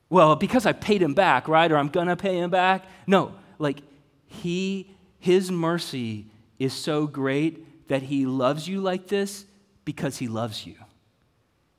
Well, 0.08 0.36
because 0.36 0.66
I 0.66 0.72
paid 0.72 1.02
him 1.02 1.14
back, 1.14 1.48
right? 1.48 1.70
Or 1.70 1.76
I'm 1.76 1.88
going 1.88 2.08
to 2.08 2.16
pay 2.16 2.38
him 2.38 2.50
back. 2.50 2.84
No, 3.06 3.34
like 3.58 3.80
he 4.26 4.90
his 5.18 5.50
mercy 5.50 6.26
is 6.58 6.72
so 6.72 7.06
great 7.06 7.88
that 7.88 8.02
he 8.02 8.24
loves 8.24 8.66
you 8.66 8.80
like 8.80 9.08
this 9.08 9.44
because 9.84 10.16
he 10.18 10.28
loves 10.28 10.66
you. 10.66 10.76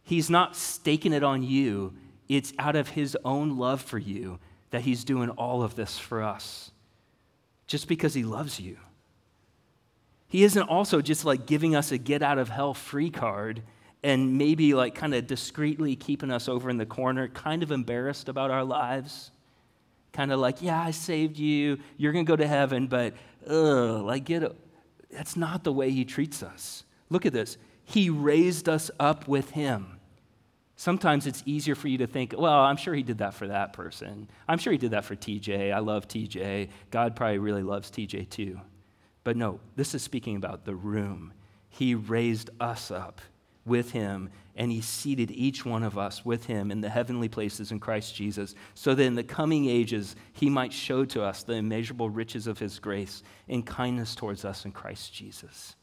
He's 0.03 0.29
not 0.29 0.55
staking 0.55 1.13
it 1.13 1.23
on 1.23 1.43
you 1.43 1.93
it's 2.35 2.53
out 2.57 2.77
of 2.77 2.89
his 2.89 3.17
own 3.25 3.57
love 3.57 3.81
for 3.81 3.97
you 3.97 4.39
that 4.69 4.81
he's 4.81 5.03
doing 5.03 5.29
all 5.31 5.63
of 5.63 5.75
this 5.75 5.99
for 5.99 6.23
us, 6.23 6.71
just 7.67 7.89
because 7.89 8.13
he 8.13 8.23
loves 8.23 8.57
you. 8.57 8.77
He 10.31 10.45
isn't 10.45 10.63
also 10.63 11.01
just 11.01 11.25
like 11.25 11.45
giving 11.45 11.75
us 11.75 11.91
a 11.91 11.97
get 11.97 12.21
out 12.21 12.37
of 12.37 12.47
hell 12.47 12.73
free 12.73 13.09
card 13.09 13.63
and 14.01 14.37
maybe 14.37 14.73
like 14.73 14.95
kind 14.95 15.13
of 15.13 15.27
discreetly 15.27 15.97
keeping 15.97 16.31
us 16.31 16.47
over 16.47 16.69
in 16.69 16.77
the 16.77 16.85
corner, 16.85 17.27
kind 17.27 17.61
of 17.63 17.69
embarrassed 17.69 18.29
about 18.29 18.49
our 18.49 18.63
lives. 18.63 19.31
Kind 20.13 20.31
of 20.31 20.39
like, 20.39 20.61
yeah, 20.61 20.81
I 20.81 20.91
saved 20.91 21.37
you. 21.37 21.79
You're 21.97 22.13
going 22.13 22.25
to 22.25 22.29
go 22.29 22.37
to 22.37 22.47
heaven, 22.47 22.87
but 22.87 23.13
ugh, 23.45 24.03
like, 24.03 24.23
get 24.23 24.43
it. 24.43 24.55
That's 25.11 25.35
not 25.35 25.65
the 25.65 25.73
way 25.73 25.91
he 25.91 26.05
treats 26.05 26.41
us. 26.41 26.85
Look 27.09 27.25
at 27.25 27.33
this. 27.33 27.57
He 27.83 28.09
raised 28.09 28.69
us 28.69 28.89
up 29.01 29.27
with 29.27 29.49
him. 29.49 29.99
Sometimes 30.77 31.27
it's 31.27 31.43
easier 31.45 31.75
for 31.75 31.89
you 31.89 31.97
to 31.97 32.07
think, 32.07 32.33
well, 32.37 32.61
I'm 32.61 32.77
sure 32.77 32.93
he 32.93 33.03
did 33.03 33.17
that 33.17 33.33
for 33.33 33.49
that 33.49 33.73
person. 33.73 34.29
I'm 34.47 34.59
sure 34.59 34.71
he 34.71 34.79
did 34.79 34.91
that 34.91 35.03
for 35.03 35.17
TJ. 35.17 35.73
I 35.73 35.79
love 35.79 36.07
TJ. 36.07 36.69
God 36.89 37.17
probably 37.17 37.39
really 37.39 37.63
loves 37.63 37.91
TJ 37.91 38.29
too. 38.29 38.61
But 39.23 39.37
no, 39.37 39.59
this 39.75 39.93
is 39.93 40.01
speaking 40.01 40.35
about 40.35 40.65
the 40.65 40.75
room. 40.75 41.33
He 41.69 41.95
raised 41.95 42.49
us 42.59 42.91
up 42.91 43.21
with 43.65 43.91
him, 43.91 44.29
and 44.55 44.71
he 44.71 44.81
seated 44.81 45.31
each 45.31 45.63
one 45.65 45.83
of 45.83 45.97
us 45.97 46.25
with 46.25 46.45
him 46.45 46.71
in 46.71 46.81
the 46.81 46.89
heavenly 46.89 47.29
places 47.29 47.71
in 47.71 47.79
Christ 47.79 48.15
Jesus, 48.15 48.55
so 48.73 48.95
that 48.95 49.03
in 49.03 49.15
the 49.15 49.23
coming 49.23 49.67
ages 49.67 50.15
he 50.33 50.49
might 50.49 50.73
show 50.73 51.05
to 51.05 51.23
us 51.23 51.43
the 51.43 51.53
immeasurable 51.53 52.09
riches 52.09 52.47
of 52.47 52.57
his 52.57 52.79
grace 52.79 53.21
and 53.47 53.65
kindness 53.65 54.15
towards 54.15 54.43
us 54.43 54.65
in 54.65 54.71
Christ 54.71 55.13
Jesus. 55.13 55.75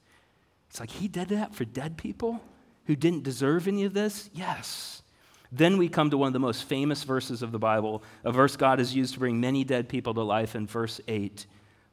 It's 0.68 0.80
like 0.80 0.90
he 0.90 1.08
did 1.08 1.28
that 1.28 1.54
for 1.54 1.64
dead 1.64 1.96
people? 1.96 2.42
who 2.88 2.96
didn't 2.96 3.22
deserve 3.22 3.68
any 3.68 3.84
of 3.84 3.92
this? 3.92 4.30
Yes. 4.32 5.02
Then 5.52 5.76
we 5.76 5.90
come 5.90 6.08
to 6.08 6.16
one 6.16 6.28
of 6.28 6.32
the 6.32 6.38
most 6.38 6.64
famous 6.64 7.04
verses 7.04 7.42
of 7.42 7.52
the 7.52 7.58
Bible, 7.58 8.02
a 8.24 8.32
verse 8.32 8.56
God 8.56 8.78
has 8.78 8.94
used 8.94 9.12
to 9.12 9.20
bring 9.20 9.40
many 9.40 9.62
dead 9.62 9.90
people 9.90 10.14
to 10.14 10.22
life 10.22 10.56
in 10.56 10.66
verse 10.66 10.98
8. 11.06 11.46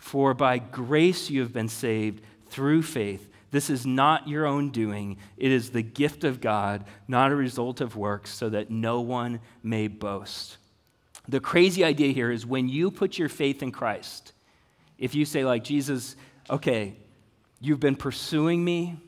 For 0.06 0.36
by 0.36 0.60
grace 0.60 1.32
you 1.32 1.42
have 1.42 1.52
been 1.52 1.68
saved 1.68 2.22
through 2.50 2.84
faith. 2.84 3.28
This 3.50 3.72
is 3.72 3.88
not 3.88 4.28
your 4.28 4.46
own 4.46 4.70
doing, 4.70 5.18
it 5.36 5.52
is 5.52 5.72
the 5.72 5.82
gift 5.82 6.24
of 6.24 6.42
God, 6.42 6.86
not 7.08 7.32
a 7.32 7.36
result 7.36 7.82
of 7.82 7.96
works, 7.96 8.30
so 8.30 8.50
that 8.50 8.70
no 8.70 9.02
one 9.02 9.40
may 9.64 9.88
boast. 9.88 10.58
The 11.28 11.40
crazy 11.40 11.84
idea 11.84 12.14
here 12.14 12.30
is 12.30 12.46
when 12.46 12.70
you 12.70 12.92
put 12.92 13.18
your 13.18 13.30
faith 13.30 13.64
in 13.64 13.72
Christ, 13.72 14.34
if 15.00 15.16
you 15.16 15.26
say, 15.26 15.44
like, 15.44 15.64
Jesus, 15.64 16.16
okay, 16.52 16.98
you've 17.60 17.80
been 17.80 17.96
pursuing 17.96 18.64
me, 18.64 19.00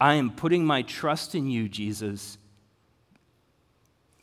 I 0.00 0.14
am 0.14 0.30
putting 0.30 0.64
my 0.64 0.82
trust 0.82 1.34
in 1.34 1.50
you, 1.50 1.68
Jesus. 1.68 2.38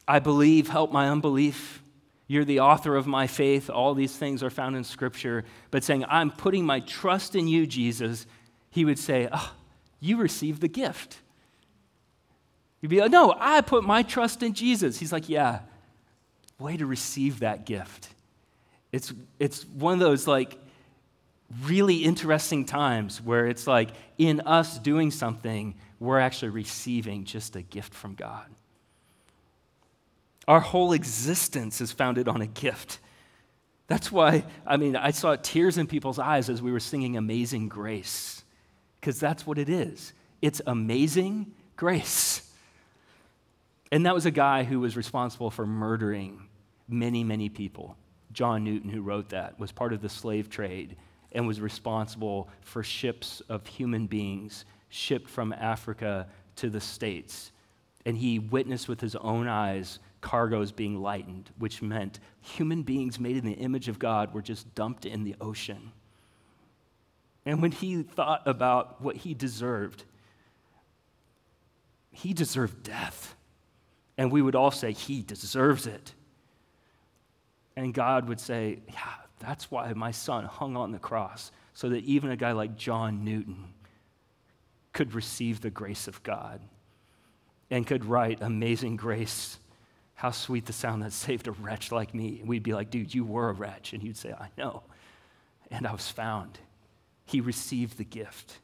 I 0.08 0.20
believe, 0.20 0.70
help 0.70 0.94
my 0.94 1.10
unbelief. 1.10 1.84
You're 2.32 2.46
the 2.46 2.62
author 2.62 2.96
of 2.96 3.08
my 3.08 3.28
faith. 3.28 3.70
All 3.70 3.94
these 3.94 4.16
things 4.16 4.42
are 4.42 4.50
found 4.50 4.78
in 4.78 4.86
Scripture. 4.86 5.44
But 5.70 5.84
saying, 5.84 6.06
I'm 6.08 6.32
putting 6.32 6.66
my 6.66 6.80
trust 6.80 7.36
in 7.36 7.46
you, 7.46 7.68
Jesus, 7.68 8.26
he 8.70 8.86
would 8.86 8.98
say, 8.98 9.28
oh, 9.30 9.54
You 10.00 10.16
received 10.16 10.62
the 10.62 10.70
gift. 10.70 11.20
You'd 12.80 12.88
be 12.88 13.02
like, 13.02 13.12
No, 13.12 13.36
I 13.38 13.60
put 13.60 13.84
my 13.84 14.02
trust 14.02 14.44
in 14.44 14.54
Jesus. 14.54 14.98
He's 14.98 15.12
like, 15.12 15.28
Yeah, 15.28 15.60
way 16.58 16.78
to 16.78 16.86
receive 16.86 17.42
that 17.42 17.66
gift. 17.66 18.08
It's, 18.94 19.12
it's 19.38 19.66
one 19.66 19.96
of 19.96 20.00
those 20.00 20.26
like 20.26 20.58
really 21.64 21.98
interesting 21.98 22.64
times 22.64 23.22
where 23.22 23.46
it's 23.46 23.68
like 23.68 23.90
in 24.18 24.40
us 24.46 24.80
doing 24.80 25.12
something, 25.12 25.76
we're 26.00 26.20
actually 26.20 26.52
receiving 26.52 27.26
just 27.26 27.58
a 27.58 27.62
gift 27.62 27.94
from 27.94 28.16
God. 28.16 28.46
Our 30.52 30.60
whole 30.60 30.92
existence 30.92 31.80
is 31.80 31.94
founded 31.94 32.28
on 32.28 32.42
a 32.42 32.46
gift. 32.46 33.00
That's 33.88 34.12
why, 34.12 34.44
I 34.68 34.76
mean, 34.76 34.98
I 34.98 35.12
saw 35.12 35.38
tears 35.38 35.78
in 35.78 35.88
people's 35.88 36.20
eyes 36.20 36.50
as 36.50 36.62
we 36.62 36.74
were 36.74 36.82
singing 36.82 37.16
Amazing 37.16 37.70
Grace, 37.70 38.44
because 39.00 39.18
that's 39.18 39.48
what 39.48 39.58
it 39.58 39.70
is. 39.70 40.12
It's 40.42 40.62
amazing 40.68 41.54
grace. 41.78 42.52
And 43.94 44.06
that 44.06 44.14
was 44.14 44.26
a 44.26 44.32
guy 44.32 44.66
who 44.66 44.82
was 44.82 44.98
responsible 44.98 45.52
for 45.52 45.66
murdering 45.66 46.50
many, 46.86 47.24
many 47.24 47.48
people. 47.48 47.96
John 48.34 48.66
Newton, 48.66 48.90
who 48.90 49.04
wrote 49.04 49.30
that, 49.30 49.58
was 49.58 49.72
part 49.72 49.94
of 49.94 50.02
the 50.02 50.10
slave 50.10 50.50
trade 50.50 50.98
and 51.32 51.48
was 51.48 51.62
responsible 51.62 52.50
for 52.60 52.84
ships 52.84 53.42
of 53.48 53.66
human 53.68 54.06
beings 54.06 54.66
shipped 54.90 55.30
from 55.30 55.54
Africa 55.54 56.28
to 56.58 56.70
the 56.70 56.82
States. 56.82 57.54
And 58.06 58.18
he 58.18 58.38
witnessed 58.38 58.90
with 58.90 59.00
his 59.00 59.16
own 59.16 59.48
eyes 59.48 60.00
cargoes 60.22 60.72
being 60.72 61.02
lightened, 61.02 61.50
which 61.58 61.82
meant 61.82 62.20
human 62.40 62.84
beings 62.84 63.20
made 63.20 63.38
in 63.38 63.46
the 63.46 63.54
image 63.54 63.88
of 63.88 64.00
God 64.00 64.34
were 64.34 64.42
just 64.42 64.74
dumped 64.76 65.06
in 65.06 65.24
the 65.24 65.36
ocean. 65.42 65.92
And 67.46 67.62
when 67.62 67.72
he 67.72 68.04
thought 68.04 68.44
about 68.46 69.02
what 69.02 69.18
he 69.18 69.34
deserved, 69.34 70.04
he 72.12 72.34
deserved 72.34 72.84
death. 72.84 73.36
And 74.18 74.32
we 74.32 74.42
would 74.42 74.56
all 74.56 74.72
say, 74.72 74.92
He 74.92 75.22
deserves 75.22 75.88
it. 75.88 76.14
And 77.76 77.94
God 77.94 78.28
would 78.28 78.40
say, 78.40 78.80
Yeah, 78.90 79.14
that's 79.40 79.72
why 79.72 79.92
my 79.94 80.12
son 80.12 80.46
hung 80.46 80.78
on 80.78 80.92
the 80.92 81.00
cross, 81.00 81.52
so 81.74 81.90
that 81.90 82.04
even 82.04 82.30
a 82.30 82.36
guy 82.36 82.52
like 82.52 82.78
John 82.78 83.24
Newton 83.24 83.74
could 84.94 85.14
receive 85.16 85.62
the 85.62 85.70
grace 85.70 86.08
of 86.08 86.22
God 86.22 86.62
and 87.72 87.88
could 87.88 88.06
write 88.06 88.40
Amazing 88.42 88.98
Grace. 88.98 89.58
How 90.22 90.30
sweet 90.30 90.68
the 90.68 90.74
sound 90.74 91.02
that 91.02 91.14
saved 91.14 91.48
a 91.48 91.52
wretch 91.52 91.92
like 91.92 92.14
me. 92.14 92.38
And 92.42 92.48
we'd 92.48 92.62
be 92.62 92.76
like, 92.76 92.92
dude, 92.92 93.12
you 93.12 93.26
were 93.26 93.50
a 93.50 93.54
wretch. 93.54 93.94
And 93.94 94.04
he'd 94.04 94.16
say, 94.16 94.32
I 94.32 94.50
know. 94.56 94.84
And 95.72 95.88
I 95.88 95.92
was 95.92 96.10
found. 96.10 96.60
He 97.26 97.42
received 97.42 97.98
the 97.98 98.04
gift. 98.04 98.60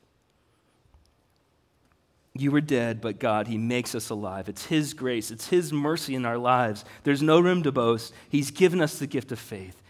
You 2.36 2.52
were 2.52 2.62
dead, 2.62 3.02
but 3.02 3.18
God, 3.18 3.48
He 3.48 3.58
makes 3.58 3.96
us 3.96 4.12
alive. 4.12 4.48
It's 4.48 4.68
His 4.68 4.94
grace, 4.94 5.32
it's 5.32 5.48
His 5.48 5.74
mercy 5.74 6.14
in 6.14 6.28
our 6.28 6.38
lives. 6.38 6.86
There's 7.02 7.24
no 7.24 7.40
room 7.40 7.64
to 7.64 7.72
boast. 7.72 8.14
He's 8.30 8.52
given 8.52 8.80
us 8.80 9.00
the 9.00 9.08
gift 9.08 9.32
of 9.32 9.40
faith. 9.40 9.82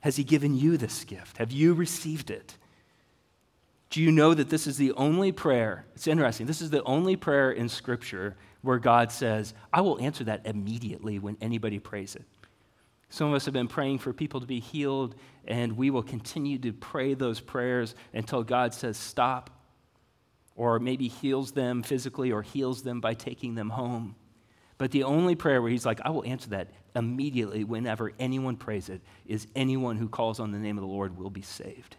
Has 0.00 0.16
He 0.16 0.24
given 0.24 0.56
you 0.56 0.76
this 0.76 1.04
gift? 1.04 1.36
Have 1.36 1.52
you 1.52 1.74
received 1.74 2.28
it? 2.28 2.56
Do 3.94 4.02
you 4.02 4.10
know 4.10 4.34
that 4.34 4.50
this 4.50 4.66
is 4.66 4.76
the 4.76 4.90
only 4.94 5.30
prayer? 5.30 5.86
It's 5.94 6.08
interesting. 6.08 6.46
This 6.46 6.60
is 6.60 6.70
the 6.70 6.82
only 6.82 7.14
prayer 7.14 7.52
in 7.52 7.68
Scripture 7.68 8.34
where 8.60 8.80
God 8.80 9.12
says, 9.12 9.54
I 9.72 9.82
will 9.82 10.00
answer 10.00 10.24
that 10.24 10.44
immediately 10.46 11.20
when 11.20 11.36
anybody 11.40 11.78
prays 11.78 12.16
it. 12.16 12.24
Some 13.08 13.28
of 13.28 13.34
us 13.34 13.44
have 13.44 13.54
been 13.54 13.68
praying 13.68 14.00
for 14.00 14.12
people 14.12 14.40
to 14.40 14.48
be 14.48 14.58
healed, 14.58 15.14
and 15.46 15.76
we 15.76 15.90
will 15.90 16.02
continue 16.02 16.58
to 16.58 16.72
pray 16.72 17.14
those 17.14 17.38
prayers 17.38 17.94
until 18.12 18.42
God 18.42 18.74
says, 18.74 18.96
Stop, 18.96 19.48
or 20.56 20.80
maybe 20.80 21.06
heals 21.06 21.52
them 21.52 21.84
physically 21.84 22.32
or 22.32 22.42
heals 22.42 22.82
them 22.82 23.00
by 23.00 23.14
taking 23.14 23.54
them 23.54 23.70
home. 23.70 24.16
But 24.76 24.90
the 24.90 25.04
only 25.04 25.36
prayer 25.36 25.62
where 25.62 25.70
He's 25.70 25.86
like, 25.86 26.00
I 26.04 26.10
will 26.10 26.24
answer 26.24 26.50
that 26.50 26.72
immediately 26.96 27.62
whenever 27.62 28.10
anyone 28.18 28.56
prays 28.56 28.88
it 28.88 29.02
is 29.24 29.46
anyone 29.54 29.98
who 29.98 30.08
calls 30.08 30.40
on 30.40 30.50
the 30.50 30.58
name 30.58 30.78
of 30.78 30.82
the 30.82 30.88
Lord 30.88 31.16
will 31.16 31.30
be 31.30 31.42
saved. 31.42 31.94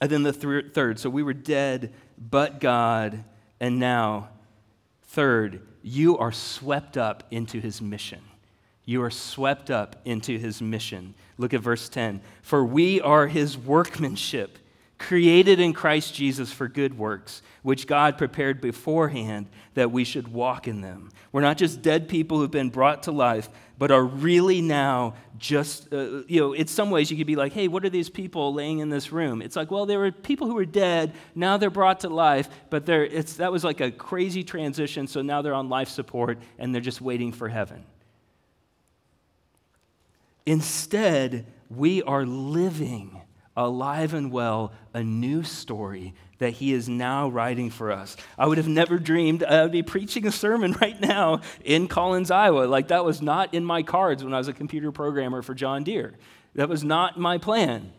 And 0.00 0.10
then 0.10 0.22
the 0.22 0.32
th- 0.32 0.72
third, 0.72 0.98
so 0.98 1.08
we 1.08 1.22
were 1.22 1.32
dead, 1.32 1.92
but 2.18 2.60
God, 2.60 3.24
and 3.60 3.78
now, 3.78 4.28
third, 5.04 5.62
you 5.82 6.18
are 6.18 6.32
swept 6.32 6.96
up 6.96 7.24
into 7.30 7.60
his 7.60 7.80
mission. 7.80 8.20
You 8.84 9.02
are 9.02 9.10
swept 9.10 9.70
up 9.70 9.96
into 10.04 10.38
his 10.38 10.60
mission. 10.60 11.14
Look 11.38 11.54
at 11.54 11.60
verse 11.60 11.88
10. 11.88 12.20
For 12.42 12.64
we 12.64 13.00
are 13.00 13.26
his 13.26 13.56
workmanship 13.58 14.58
created 14.98 15.60
in 15.60 15.72
Christ 15.72 16.14
Jesus 16.14 16.52
for 16.52 16.68
good 16.68 16.96
works, 16.96 17.42
which 17.62 17.86
God 17.86 18.16
prepared 18.16 18.60
beforehand 18.60 19.48
that 19.74 19.90
we 19.90 20.04
should 20.04 20.28
walk 20.28 20.68
in 20.68 20.80
them. 20.80 21.10
We're 21.32 21.42
not 21.42 21.58
just 21.58 21.82
dead 21.82 22.08
people 22.08 22.38
who've 22.38 22.50
been 22.50 22.70
brought 22.70 23.02
to 23.04 23.12
life, 23.12 23.50
but 23.78 23.90
are 23.90 24.04
really 24.04 24.60
now 24.60 25.14
just, 25.38 25.92
uh, 25.92 26.22
you 26.26 26.40
know, 26.40 26.52
in 26.52 26.66
some 26.66 26.90
ways 26.90 27.10
you 27.10 27.16
could 27.16 27.26
be 27.26 27.36
like, 27.36 27.52
hey, 27.52 27.68
what 27.68 27.84
are 27.84 27.90
these 27.90 28.08
people 28.08 28.54
laying 28.54 28.78
in 28.78 28.88
this 28.88 29.12
room? 29.12 29.42
It's 29.42 29.56
like, 29.56 29.70
well, 29.70 29.86
there 29.86 29.98
were 29.98 30.12
people 30.12 30.46
who 30.46 30.54
were 30.54 30.64
dead, 30.64 31.14
now 31.34 31.56
they're 31.56 31.70
brought 31.70 32.00
to 32.00 32.08
life, 32.08 32.48
but 32.70 32.86
they're, 32.86 33.04
it's, 33.04 33.34
that 33.34 33.52
was 33.52 33.64
like 33.64 33.80
a 33.80 33.90
crazy 33.90 34.42
transition, 34.42 35.06
so 35.06 35.22
now 35.22 35.42
they're 35.42 35.54
on 35.54 35.68
life 35.68 35.88
support 35.88 36.38
and 36.58 36.74
they're 36.74 36.80
just 36.80 37.00
waiting 37.00 37.32
for 37.32 37.48
heaven. 37.48 37.84
Instead, 40.46 41.46
we 41.68 42.02
are 42.02 42.24
living 42.24 43.20
alive 43.56 44.14
and 44.14 44.30
well, 44.30 44.72
a 44.92 45.02
new 45.02 45.42
story 45.42 46.14
that 46.38 46.50
he 46.50 46.72
is 46.72 46.88
now 46.88 47.28
writing 47.28 47.70
for 47.70 47.90
us. 47.90 48.16
I 48.38 48.46
would 48.46 48.58
have 48.58 48.68
never 48.68 48.98
dreamed 48.98 49.42
I'd 49.42 49.72
be 49.72 49.82
preaching 49.82 50.26
a 50.26 50.32
sermon 50.32 50.72
right 50.80 51.00
now 51.00 51.40
in 51.64 51.88
Collins, 51.88 52.30
Iowa. 52.30 52.64
Like 52.64 52.88
that 52.88 53.04
was 53.04 53.22
not 53.22 53.54
in 53.54 53.64
my 53.64 53.82
cards 53.82 54.22
when 54.22 54.34
I 54.34 54.38
was 54.38 54.48
a 54.48 54.52
computer 54.52 54.92
programmer 54.92 55.42
for 55.42 55.54
John 55.54 55.84
Deere. 55.84 56.14
That 56.54 56.68
was 56.68 56.84
not 56.84 57.18
my 57.18 57.38
plan. 57.38 57.92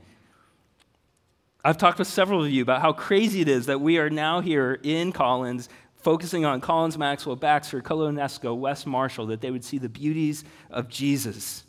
I've 1.63 1.77
talked 1.77 1.99
with 1.99 2.07
several 2.07 2.43
of 2.43 2.49
you 2.49 2.61
about 2.61 2.81
how 2.81 2.93
crazy 2.93 3.41
it 3.41 3.47
is 3.47 3.65
that 3.65 3.81
we 3.81 3.97
are 3.97 4.09
now 4.09 4.39
here 4.39 4.79
in 4.83 5.11
Collins 5.11 5.69
focusing 5.97 6.45
on 6.45 6.61
Collins, 6.61 6.97
Maxwell, 6.97 7.35
Baxter, 7.35 7.81
Colo-NESCO, 7.81 8.55
West 8.55 8.87
Marshall, 8.87 9.25
that 9.27 9.41
they 9.41 9.51
would 9.51 9.65
see 9.65 9.77
the 9.77 9.89
beauties 9.89 10.45
of 10.69 10.87
Jesus. 10.87 11.63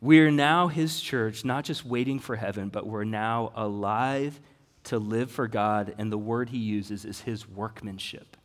We 0.00 0.20
are 0.20 0.30
now 0.30 0.68
his 0.68 1.00
church, 1.00 1.44
not 1.44 1.64
just 1.64 1.84
waiting 1.84 2.18
for 2.18 2.36
heaven, 2.36 2.70
but 2.70 2.86
we're 2.86 3.04
now 3.04 3.52
alive 3.54 4.40
to 4.84 4.98
live 4.98 5.30
for 5.30 5.46
God, 5.46 5.94
and 5.98 6.10
the 6.10 6.18
word 6.18 6.48
he 6.48 6.58
uses 6.58 7.04
is 7.04 7.20
his 7.20 7.46
workmanship. 7.46 8.36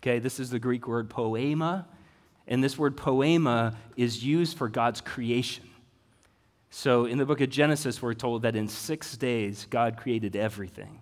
Okay, 0.00 0.18
this 0.18 0.40
is 0.40 0.50
the 0.50 0.58
Greek 0.58 0.88
word 0.88 1.10
poiema, 1.10 1.84
and 2.48 2.64
this 2.64 2.78
word 2.78 2.96
poiema 2.96 3.74
is 3.96 4.24
used 4.24 4.56
for 4.56 4.68
God's 4.68 5.00
creation. 5.00 5.64
So 6.70 7.04
in 7.04 7.18
the 7.18 7.26
book 7.26 7.42
of 7.42 7.50
Genesis, 7.50 8.00
we're 8.00 8.14
told 8.14 8.42
that 8.42 8.56
in 8.56 8.66
six 8.66 9.14
days, 9.18 9.66
God 9.68 9.98
created 9.98 10.34
everything. 10.34 11.00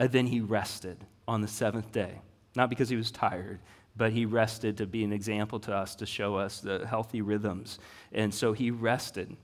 And 0.00 0.10
then 0.10 0.26
he 0.26 0.40
rested 0.40 0.98
on 1.28 1.40
the 1.40 1.48
seventh 1.48 1.92
day. 1.92 2.20
Not 2.56 2.70
because 2.70 2.88
he 2.88 2.96
was 2.96 3.12
tired, 3.12 3.60
but 3.98 4.12
he 4.12 4.24
rested 4.24 4.76
to 4.78 4.86
be 4.86 5.04
an 5.04 5.12
example 5.12 5.58
to 5.60 5.74
us, 5.74 5.96
to 5.96 6.06
show 6.06 6.36
us 6.36 6.60
the 6.60 6.86
healthy 6.86 7.20
rhythms. 7.20 7.78
And 8.12 8.32
so 8.32 8.52
he 8.52 8.70
rested. 8.70 9.36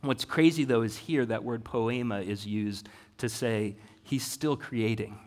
What's 0.00 0.24
crazy, 0.24 0.64
though, 0.64 0.82
is 0.82 0.96
here 0.96 1.26
that 1.26 1.42
word 1.42 1.64
poiema 1.64 2.24
is 2.24 2.46
used 2.46 2.88
to 3.18 3.28
say 3.28 3.76
he's 4.04 4.24
still 4.24 4.56
creating. 4.56 5.18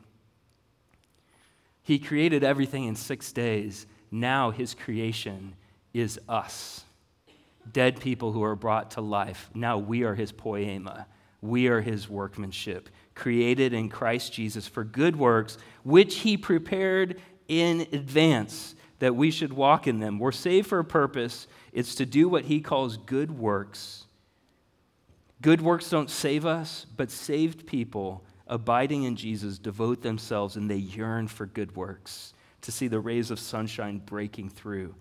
He 1.83 1.99
created 1.99 2.43
everything 2.43 2.85
in 2.85 2.95
six 2.95 3.31
days. 3.31 3.85
Now 4.11 4.51
his 4.51 4.73
creation 4.73 5.55
is 5.93 6.19
us, 6.29 6.85
dead 7.71 7.99
people 7.99 8.31
who 8.31 8.43
are 8.43 8.55
brought 8.55 8.91
to 8.91 9.01
life. 9.01 9.49
Now 9.53 9.77
we 9.77 10.03
are 10.03 10.15
his 10.15 10.31
poiema. 10.31 11.05
We 11.41 11.67
are 11.67 11.79
his 11.81 12.09
workmanship, 12.09 12.89
created 13.15 13.73
in 13.73 13.89
Christ 13.89 14.33
Jesus 14.33 14.67
for 14.67 14.83
good 14.83 15.15
works, 15.15 15.57
which 15.83 16.17
he 16.17 16.35
prepared 16.35 17.21
in 17.49 17.81
advance 17.91 18.75
that 18.99 19.15
we 19.15 19.31
should 19.31 19.51
walk 19.51 19.87
in 19.87 19.99
them. 19.99 20.19
We're 20.19 20.31
saved 20.31 20.67
for 20.67 20.79
a 20.79 20.85
purpose. 20.85 21.47
It's 21.73 21.95
to 21.95 22.05
do 22.05 22.29
what 22.29 22.45
he 22.45 22.61
calls 22.61 22.95
good 22.95 23.37
works. 23.37 24.05
Good 25.41 25.61
works 25.61 25.89
don't 25.89 26.09
save 26.09 26.45
us, 26.45 26.85
but 26.95 27.11
saved 27.11 27.65
people 27.65 28.23
abiding 28.47 29.03
in 29.03 29.15
Jesus 29.15 29.57
devote 29.57 30.01
themselves 30.01 30.55
and 30.55 30.69
they 30.69 30.77
yearn 30.77 31.27
for 31.27 31.45
good 31.45 31.75
works 31.75 32.33
to 32.61 32.71
see 32.71 32.87
the 32.87 32.99
rays 32.99 33.31
of 33.31 33.39
sunshine 33.39 34.01
breaking 34.05 34.49
through. 34.49 34.95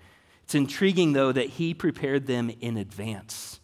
It's 0.45 0.55
intriguing, 0.55 1.13
though, 1.13 1.33
that 1.33 1.51
he 1.51 1.75
prepared 1.75 2.27
them 2.27 2.51
in 2.61 2.77
advance, 2.77 3.61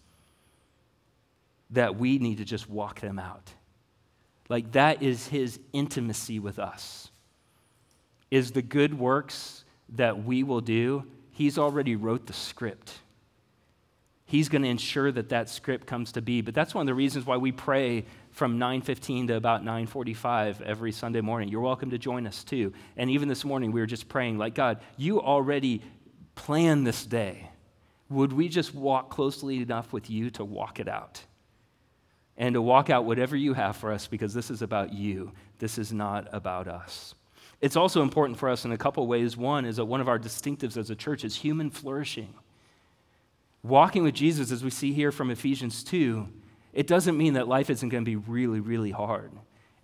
that 1.70 1.96
we 1.96 2.18
need 2.18 2.38
to 2.38 2.44
just 2.44 2.68
walk 2.68 3.00
them 3.00 3.18
out. 3.18 3.50
Like 4.48 4.72
that 4.72 5.02
is 5.02 5.28
his 5.28 5.58
intimacy 5.72 6.38
with 6.38 6.58
us 6.58 7.03
is 8.34 8.50
the 8.50 8.62
good 8.62 8.98
works 8.98 9.64
that 9.90 10.24
we 10.24 10.42
will 10.42 10.60
do, 10.60 11.04
He's 11.30 11.56
already 11.56 11.94
wrote 11.94 12.26
the 12.26 12.32
script. 12.32 12.98
He's 14.24 14.48
going 14.48 14.62
to 14.62 14.68
ensure 14.68 15.12
that 15.12 15.28
that 15.28 15.48
script 15.48 15.86
comes 15.86 16.10
to 16.12 16.22
be. 16.22 16.40
But 16.40 16.52
that's 16.52 16.74
one 16.74 16.82
of 16.82 16.86
the 16.86 16.94
reasons 16.94 17.26
why 17.26 17.36
we 17.36 17.52
pray 17.52 18.04
from 18.32 18.58
9:15 18.58 19.28
to 19.28 19.36
about 19.36 19.62
9:45 19.62 20.60
every 20.62 20.90
Sunday 20.90 21.20
morning. 21.20 21.48
You're 21.48 21.60
welcome 21.60 21.90
to 21.90 21.98
join 21.98 22.26
us 22.26 22.42
too. 22.42 22.72
And 22.96 23.08
even 23.08 23.28
this 23.28 23.44
morning 23.44 23.70
we 23.70 23.80
were 23.80 23.86
just 23.86 24.08
praying 24.08 24.36
like 24.36 24.56
God, 24.56 24.80
you 24.96 25.20
already 25.20 25.82
planned 26.34 26.84
this 26.84 27.06
day. 27.06 27.50
Would 28.08 28.32
we 28.32 28.48
just 28.48 28.74
walk 28.74 29.10
closely 29.10 29.62
enough 29.62 29.92
with 29.92 30.10
you 30.10 30.30
to 30.30 30.44
walk 30.44 30.80
it 30.80 30.88
out? 30.88 31.22
And 32.36 32.54
to 32.54 32.62
walk 32.62 32.90
out 32.90 33.04
whatever 33.04 33.36
you 33.36 33.54
have 33.54 33.76
for 33.76 33.92
us 33.92 34.08
because 34.08 34.34
this 34.34 34.50
is 34.50 34.60
about 34.60 34.92
you. 34.92 35.30
This 35.60 35.78
is 35.78 35.92
not 35.92 36.26
about 36.32 36.66
us. 36.66 37.14
It's 37.60 37.76
also 37.76 38.02
important 38.02 38.38
for 38.38 38.48
us 38.48 38.64
in 38.64 38.72
a 38.72 38.78
couple 38.78 39.06
ways. 39.06 39.36
One 39.36 39.64
is 39.64 39.76
that 39.76 39.84
one 39.84 40.00
of 40.00 40.08
our 40.08 40.18
distinctives 40.18 40.76
as 40.76 40.90
a 40.90 40.96
church 40.96 41.24
is 41.24 41.36
human 41.36 41.70
flourishing. 41.70 42.34
Walking 43.62 44.02
with 44.02 44.14
Jesus, 44.14 44.50
as 44.50 44.62
we 44.62 44.70
see 44.70 44.92
here 44.92 45.10
from 45.10 45.30
Ephesians 45.30 45.82
2, 45.84 46.28
it 46.74 46.86
doesn't 46.86 47.16
mean 47.16 47.34
that 47.34 47.48
life 47.48 47.70
isn't 47.70 47.88
going 47.88 48.04
to 48.04 48.08
be 48.08 48.16
really, 48.16 48.60
really 48.60 48.90
hard. 48.90 49.32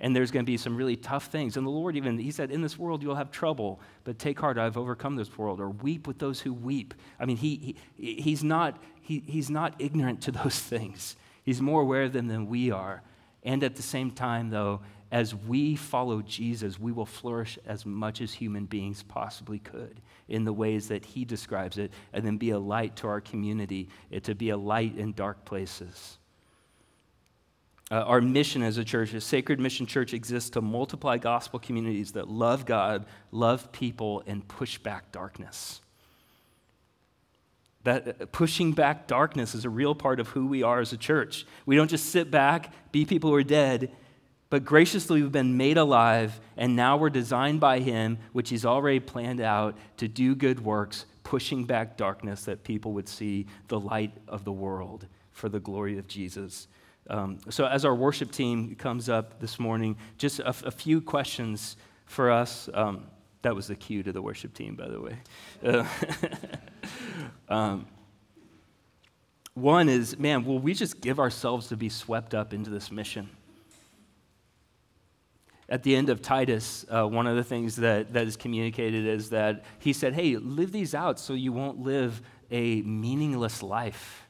And 0.01 0.17
there's 0.17 0.31
going 0.31 0.45
to 0.45 0.51
be 0.51 0.57
some 0.57 0.77
really 0.77 0.97
tough 0.97 1.27
things. 1.27 1.57
And 1.57 1.67
the 1.67 1.71
Lord 1.71 1.97
even, 1.97 2.19
He 2.19 2.31
said, 2.31 2.51
In 2.51 2.63
this 2.63 2.79
world 2.79 3.03
you'll 3.03 3.15
have 3.15 3.31
trouble, 3.31 3.81
but 4.05 4.19
take 4.19 4.41
heart, 4.41 4.59
I've 4.59 4.77
overcome 4.77 5.17
this 5.17 5.37
world. 5.39 5.61
Or 5.61 5.71
weep 5.71 6.07
with 6.07 6.19
those 6.19 6.41
who 6.41 6.53
weep. 6.53 6.95
I 7.19 7.27
mean, 7.27 7.37
he, 7.37 7.77
he, 7.97 8.15
he's, 8.17 8.43
not, 8.43 8.83
he, 9.01 9.23
he's 9.27 9.51
not 9.51 9.75
ignorant 9.79 10.23
to 10.23 10.33
those 10.33 10.59
things, 10.59 11.17
He's 11.43 11.63
more 11.63 11.81
aware 11.81 12.05
of 12.05 12.13
them 12.13 12.29
than 12.29 12.47
we 12.47 12.71
are. 12.71 13.03
And 13.43 13.65
at 13.65 13.75
the 13.77 13.83
same 13.83 14.11
time, 14.11 14.51
though, 14.51 14.81
as 15.13 15.35
we 15.35 15.75
follow 15.75 16.23
Jesus, 16.23 16.79
we 16.79 16.93
will 16.93 17.07
flourish 17.07 17.59
as 17.67 17.85
much 17.85 18.21
as 18.21 18.33
human 18.33 18.67
beings 18.67 19.03
possibly 19.03 19.59
could 19.59 20.01
in 20.29 20.45
the 20.45 20.53
ways 20.53 20.89
that 20.89 21.05
he 21.05 21.25
describes 21.25 21.79
it, 21.79 21.91
and 22.13 22.25
then 22.25 22.37
be 22.37 22.51
a 22.51 22.59
light 22.59 22.95
to 22.97 23.09
our 23.09 23.21
community, 23.21 23.89
eh, 24.13 24.21
to 24.21 24.35
be 24.35 24.51
a 24.51 24.57
light 24.57 24.97
in 24.97 25.13
dark 25.13 25.45
places. 25.45 26.19
Uh, 27.91 27.97
our 28.03 28.21
mission 28.21 28.63
as 28.63 28.79
a 28.79 28.85
church, 28.85 29.13
a 29.13 29.21
sacred 29.21 29.59
mission 29.59 29.85
church, 29.85 30.15
exists 30.15 30.51
to 30.51 30.61
multiply 30.61 31.19
gospel 31.19 31.59
communities 31.59 32.13
that 32.13 32.29
love 32.29 32.65
God, 32.65 33.05
love 33.33 33.73
people, 33.73 34.23
and 34.29 34.47
push 34.47 34.79
back 34.79 35.11
darkness. 35.11 35.81
That 37.83 38.07
uh, 38.23 38.27
pushing 38.27 38.71
back 38.73 39.09
darkness 39.09 39.57
is 39.57 39.65
a 39.65 39.71
real 39.71 39.97
part 39.97 40.21
of 40.21 40.29
who 40.29 40.47
we 40.47 40.63
are 40.63 40.79
as 40.79 40.93
a 40.93 40.97
church. 40.97 41.45
We 41.67 41.75
don't 41.75 41.91
just 41.91 42.11
sit 42.11 42.31
back, 42.31 42.73
be 42.93 43.05
people 43.05 43.31
who 43.31 43.37
are 43.37 43.43
dead, 43.43 43.91
but 44.51 44.65
graciously 44.65 45.23
we've 45.23 45.33
been 45.33 45.57
made 45.57 45.79
alive, 45.79 46.41
and 46.57 46.75
now 46.75 46.97
we're 46.97 47.11
designed 47.11 47.61
by 47.61 47.79
Him, 47.79 48.19
which 48.33 48.51
He's 48.51 48.67
already 48.67 49.01
planned 49.01 49.41
out 49.41 49.79
to 49.99 50.09
do 50.09 50.35
good 50.35 50.65
works, 50.65 51.07
pushing 51.23 51.65
back 51.65 51.97
darkness 51.97 52.45
that 52.45 52.65
people 52.65 52.93
would 52.93 53.09
see 53.09 53.47
the 53.69 53.79
light 53.79 54.13
of 54.27 54.45
the 54.45 54.53
world 54.53 55.07
for 55.31 55.49
the 55.49 55.61
glory 55.61 55.99
of 55.99 56.09
Jesus. 56.09 56.67
Um, 57.09 57.39
so, 57.49 57.65
as 57.67 57.85
our 57.85 57.95
worship 57.95 58.33
team 58.33 58.75
comes 58.75 59.09
up 59.09 59.41
this 59.41 59.59
morning, 59.59 59.97
just 60.19 60.41
a, 60.41 60.53
few 60.53 61.01
questions 61.01 61.77
for 62.07 62.31
us. 62.31 62.69
Um, 62.75 63.07
that 63.43 63.55
was 63.55 63.69
the 63.69 63.75
cue 63.75 64.03
to 64.03 64.13
the 64.13 64.21
worship 64.21 64.53
team, 64.53 64.75
by 64.75 64.89
the 64.89 65.01
way. 65.01 65.17
Uh, 65.65 65.85
um, 67.49 67.87
One 69.55 69.89
is, 69.89 70.19
man, 70.19 70.45
will 70.45 70.59
we 70.59 70.75
just 70.75 71.01
give 71.01 71.19
ourselves 71.19 71.69
to 71.69 71.77
be 71.77 71.89
swept 71.89 72.35
up 72.35 72.53
into 72.53 72.71
this 72.71 72.91
mission? 72.91 73.29
At 75.71 75.85
the 75.85 75.95
end 75.95 76.11
of 76.11 76.21
Titus, 76.21 76.85
uh, 76.91 77.07
one 77.07 77.29
of 77.29 77.37
the 77.37 77.45
things 77.45 77.77
that, 77.77 78.13
that 78.13 78.27
is 78.27 78.37
communicated 78.37 79.07
is 79.07 79.31
that 79.31 79.65
he 79.79 79.93
said, 79.93 80.15
hey, 80.15 80.37
live 80.37 80.73
these 80.73 80.95
out 80.95 81.21
so 81.21 81.33
you 81.33 81.53
won't 81.53 81.79
live 81.79 82.21
a 82.51 82.83
meaningless 82.83 83.63
life. 83.63 84.27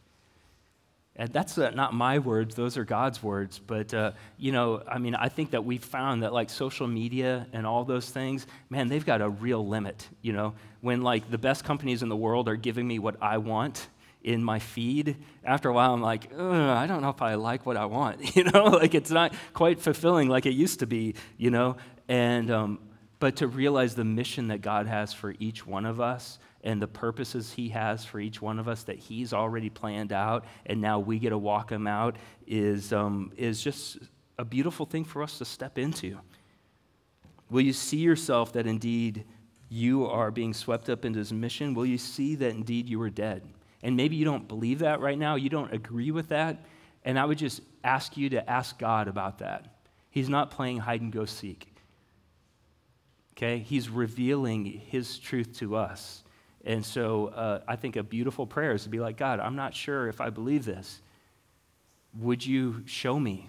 And 1.16 1.32
that's 1.32 1.58
uh, 1.58 1.70
not 1.70 1.92
my 1.92 2.18
words, 2.18 2.54
those 2.54 2.76
are 2.76 2.84
God's 2.84 3.22
words. 3.22 3.58
But, 3.58 3.92
uh, 3.92 4.12
you 4.38 4.52
know, 4.52 4.82
I 4.86 4.98
mean, 4.98 5.14
I 5.14 5.28
think 5.28 5.50
that 5.50 5.64
we've 5.64 5.82
found 5.82 6.22
that, 6.22 6.32
like, 6.32 6.50
social 6.50 6.86
media 6.86 7.46
and 7.52 7.66
all 7.66 7.84
those 7.84 8.08
things, 8.08 8.46
man, 8.68 8.88
they've 8.88 9.04
got 9.04 9.20
a 9.20 9.28
real 9.28 9.66
limit. 9.66 10.08
You 10.22 10.34
know, 10.34 10.54
when, 10.82 11.02
like, 11.02 11.30
the 11.30 11.38
best 11.38 11.64
companies 11.64 12.02
in 12.02 12.08
the 12.08 12.16
world 12.16 12.48
are 12.48 12.56
giving 12.56 12.86
me 12.86 12.98
what 12.98 13.16
I 13.22 13.38
want 13.38 13.88
in 14.22 14.44
my 14.44 14.58
feed, 14.58 15.16
after 15.44 15.68
a 15.68 15.72
while, 15.72 15.94
I'm 15.94 16.02
like, 16.02 16.32
I 16.34 16.86
don't 16.86 17.00
know 17.00 17.08
if 17.08 17.22
I 17.22 17.34
like 17.34 17.64
what 17.64 17.76
I 17.76 17.86
want. 17.86 18.20
You 18.36 18.44
know, 18.44 18.64
like, 18.64 18.94
it's 18.94 19.10
not 19.10 19.34
quite 19.52 19.80
fulfilling 19.80 20.28
like 20.28 20.46
it 20.46 20.54
used 20.54 20.80
to 20.80 20.86
be, 20.86 21.14
you 21.36 21.50
know? 21.50 21.76
And, 22.08 22.50
um, 22.50 22.78
but 23.18 23.36
to 23.36 23.48
realize 23.48 23.94
the 23.94 24.04
mission 24.04 24.48
that 24.48 24.62
God 24.62 24.86
has 24.86 25.12
for 25.12 25.34
each 25.38 25.66
one 25.66 25.84
of 25.84 26.00
us 26.00 26.38
and 26.62 26.80
the 26.80 26.86
purposes 26.86 27.52
He 27.52 27.70
has 27.70 28.04
for 28.04 28.20
each 28.20 28.40
one 28.40 28.58
of 28.58 28.68
us 28.68 28.84
that 28.84 28.98
He's 28.98 29.32
already 29.32 29.68
planned 29.68 30.12
out, 30.12 30.44
and 30.66 30.80
now 30.80 30.98
we 30.98 31.18
get 31.18 31.30
to 31.30 31.38
walk 31.38 31.68
them 31.68 31.86
out, 31.86 32.16
is, 32.46 32.92
um, 32.92 33.32
is 33.36 33.62
just 33.62 33.98
a 34.38 34.44
beautiful 34.44 34.86
thing 34.86 35.04
for 35.04 35.22
us 35.22 35.38
to 35.38 35.44
step 35.44 35.76
into. 35.78 36.18
Will 37.50 37.62
you 37.62 37.72
see 37.72 37.98
yourself 37.98 38.52
that 38.52 38.66
indeed 38.66 39.24
you 39.68 40.06
are 40.06 40.30
being 40.30 40.54
swept 40.54 40.88
up 40.88 41.04
into 41.04 41.18
His 41.18 41.32
mission? 41.32 41.74
Will 41.74 41.86
you 41.86 41.98
see 41.98 42.34
that 42.36 42.50
indeed 42.50 42.88
you 42.88 43.00
are 43.02 43.10
dead? 43.10 43.42
And 43.82 43.96
maybe 43.96 44.16
you 44.16 44.24
don't 44.24 44.46
believe 44.46 44.80
that 44.80 45.00
right 45.00 45.18
now, 45.18 45.36
you 45.36 45.48
don't 45.48 45.72
agree 45.72 46.10
with 46.10 46.28
that. 46.28 46.64
And 47.04 47.18
I 47.18 47.24
would 47.24 47.38
just 47.38 47.62
ask 47.82 48.16
you 48.16 48.30
to 48.30 48.50
ask 48.50 48.78
God 48.78 49.08
about 49.08 49.38
that. 49.38 49.80
He's 50.10 50.28
not 50.28 50.50
playing 50.50 50.78
hide 50.78 51.00
and 51.00 51.12
go 51.12 51.24
seek. 51.24 51.72
Okay? 53.36 53.58
He's 53.58 53.88
revealing 53.88 54.64
His 54.64 55.18
truth 55.18 55.56
to 55.58 55.76
us. 55.76 56.22
And 56.64 56.84
so 56.84 57.28
uh, 57.28 57.60
I 57.66 57.76
think 57.76 57.96
a 57.96 58.02
beautiful 58.02 58.46
prayer 58.46 58.72
is 58.72 58.82
to 58.82 58.90
be 58.90 59.00
like, 59.00 59.16
God, 59.16 59.40
I'm 59.40 59.56
not 59.56 59.74
sure 59.74 60.08
if 60.08 60.20
I 60.20 60.28
believe 60.28 60.64
this. 60.64 61.00
Would 62.18 62.44
you 62.44 62.82
show 62.86 63.18
me? 63.18 63.48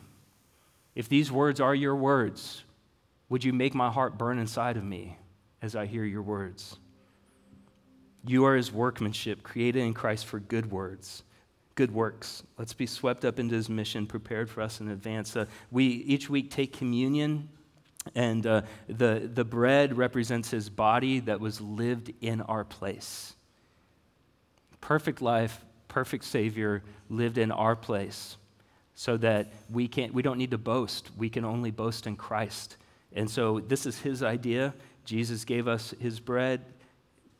If 0.96 1.10
these 1.10 1.32
words 1.32 1.60
are 1.60 1.76
your 1.76 1.96
words, 1.96 2.64
would 3.28 3.44
you 3.44 3.54
make 3.54 3.74
my 3.74 3.90
heart 3.90 4.18
burn 4.18 4.40
inside 4.40 4.78
of 4.78 4.84
me 4.84 5.18
as 5.62 5.76
I 5.76 5.88
hear 5.88 6.06
your 6.06 6.22
words? 6.22 6.78
You 8.26 8.46
are 8.46 8.56
his 8.56 8.72
workmanship, 8.72 9.44
created 9.44 9.82
in 9.82 9.94
Christ 9.94 10.26
for 10.26 10.40
good 10.40 10.72
words, 10.72 11.24
good 11.76 11.92
works. 11.92 12.44
Let's 12.58 12.74
be 12.74 12.86
swept 12.86 13.26
up 13.26 13.40
into 13.40 13.56
his 13.56 13.70
mission, 13.70 14.06
prepared 14.06 14.50
for 14.50 14.62
us 14.62 14.80
in 14.80 14.90
advance. 14.90 15.36
Uh, 15.36 15.46
we 15.72 15.86
each 15.86 16.30
week 16.30 16.52
take 16.52 16.74
communion 16.74 17.50
and 18.16 18.46
uh, 18.48 18.62
the, 18.88 19.30
the 19.32 19.46
bread 19.46 19.98
represents 19.98 20.50
his 20.50 20.70
body 20.70 21.20
that 21.22 21.40
was 21.40 21.62
lived 21.62 22.12
in 22.22 22.42
our 22.42 22.64
place. 22.64 23.36
Perfect 24.80 25.22
life, 25.22 25.64
perfect 25.88 26.26
Savior 26.26 26.84
lived 27.10 27.38
in 27.38 27.52
our 27.52 27.76
place 27.76 28.38
so 28.96 29.18
that 29.18 29.52
we, 29.72 29.88
can't, 29.88 30.14
we 30.14 30.22
don't 30.22 30.38
need 30.38 30.52
to 30.52 30.58
boast. 30.58 31.12
We 31.18 31.30
can 31.30 31.46
only 31.46 31.72
boast 31.72 32.08
in 32.08 32.16
Christ. 32.16 32.78
And 33.14 33.30
so 33.30 33.60
this 33.60 33.86
is 33.86 34.00
his 34.00 34.24
idea. 34.24 34.74
Jesus 35.06 35.46
gave 35.46 35.68
us 35.68 35.94
his 36.00 36.20
bread, 36.20 36.62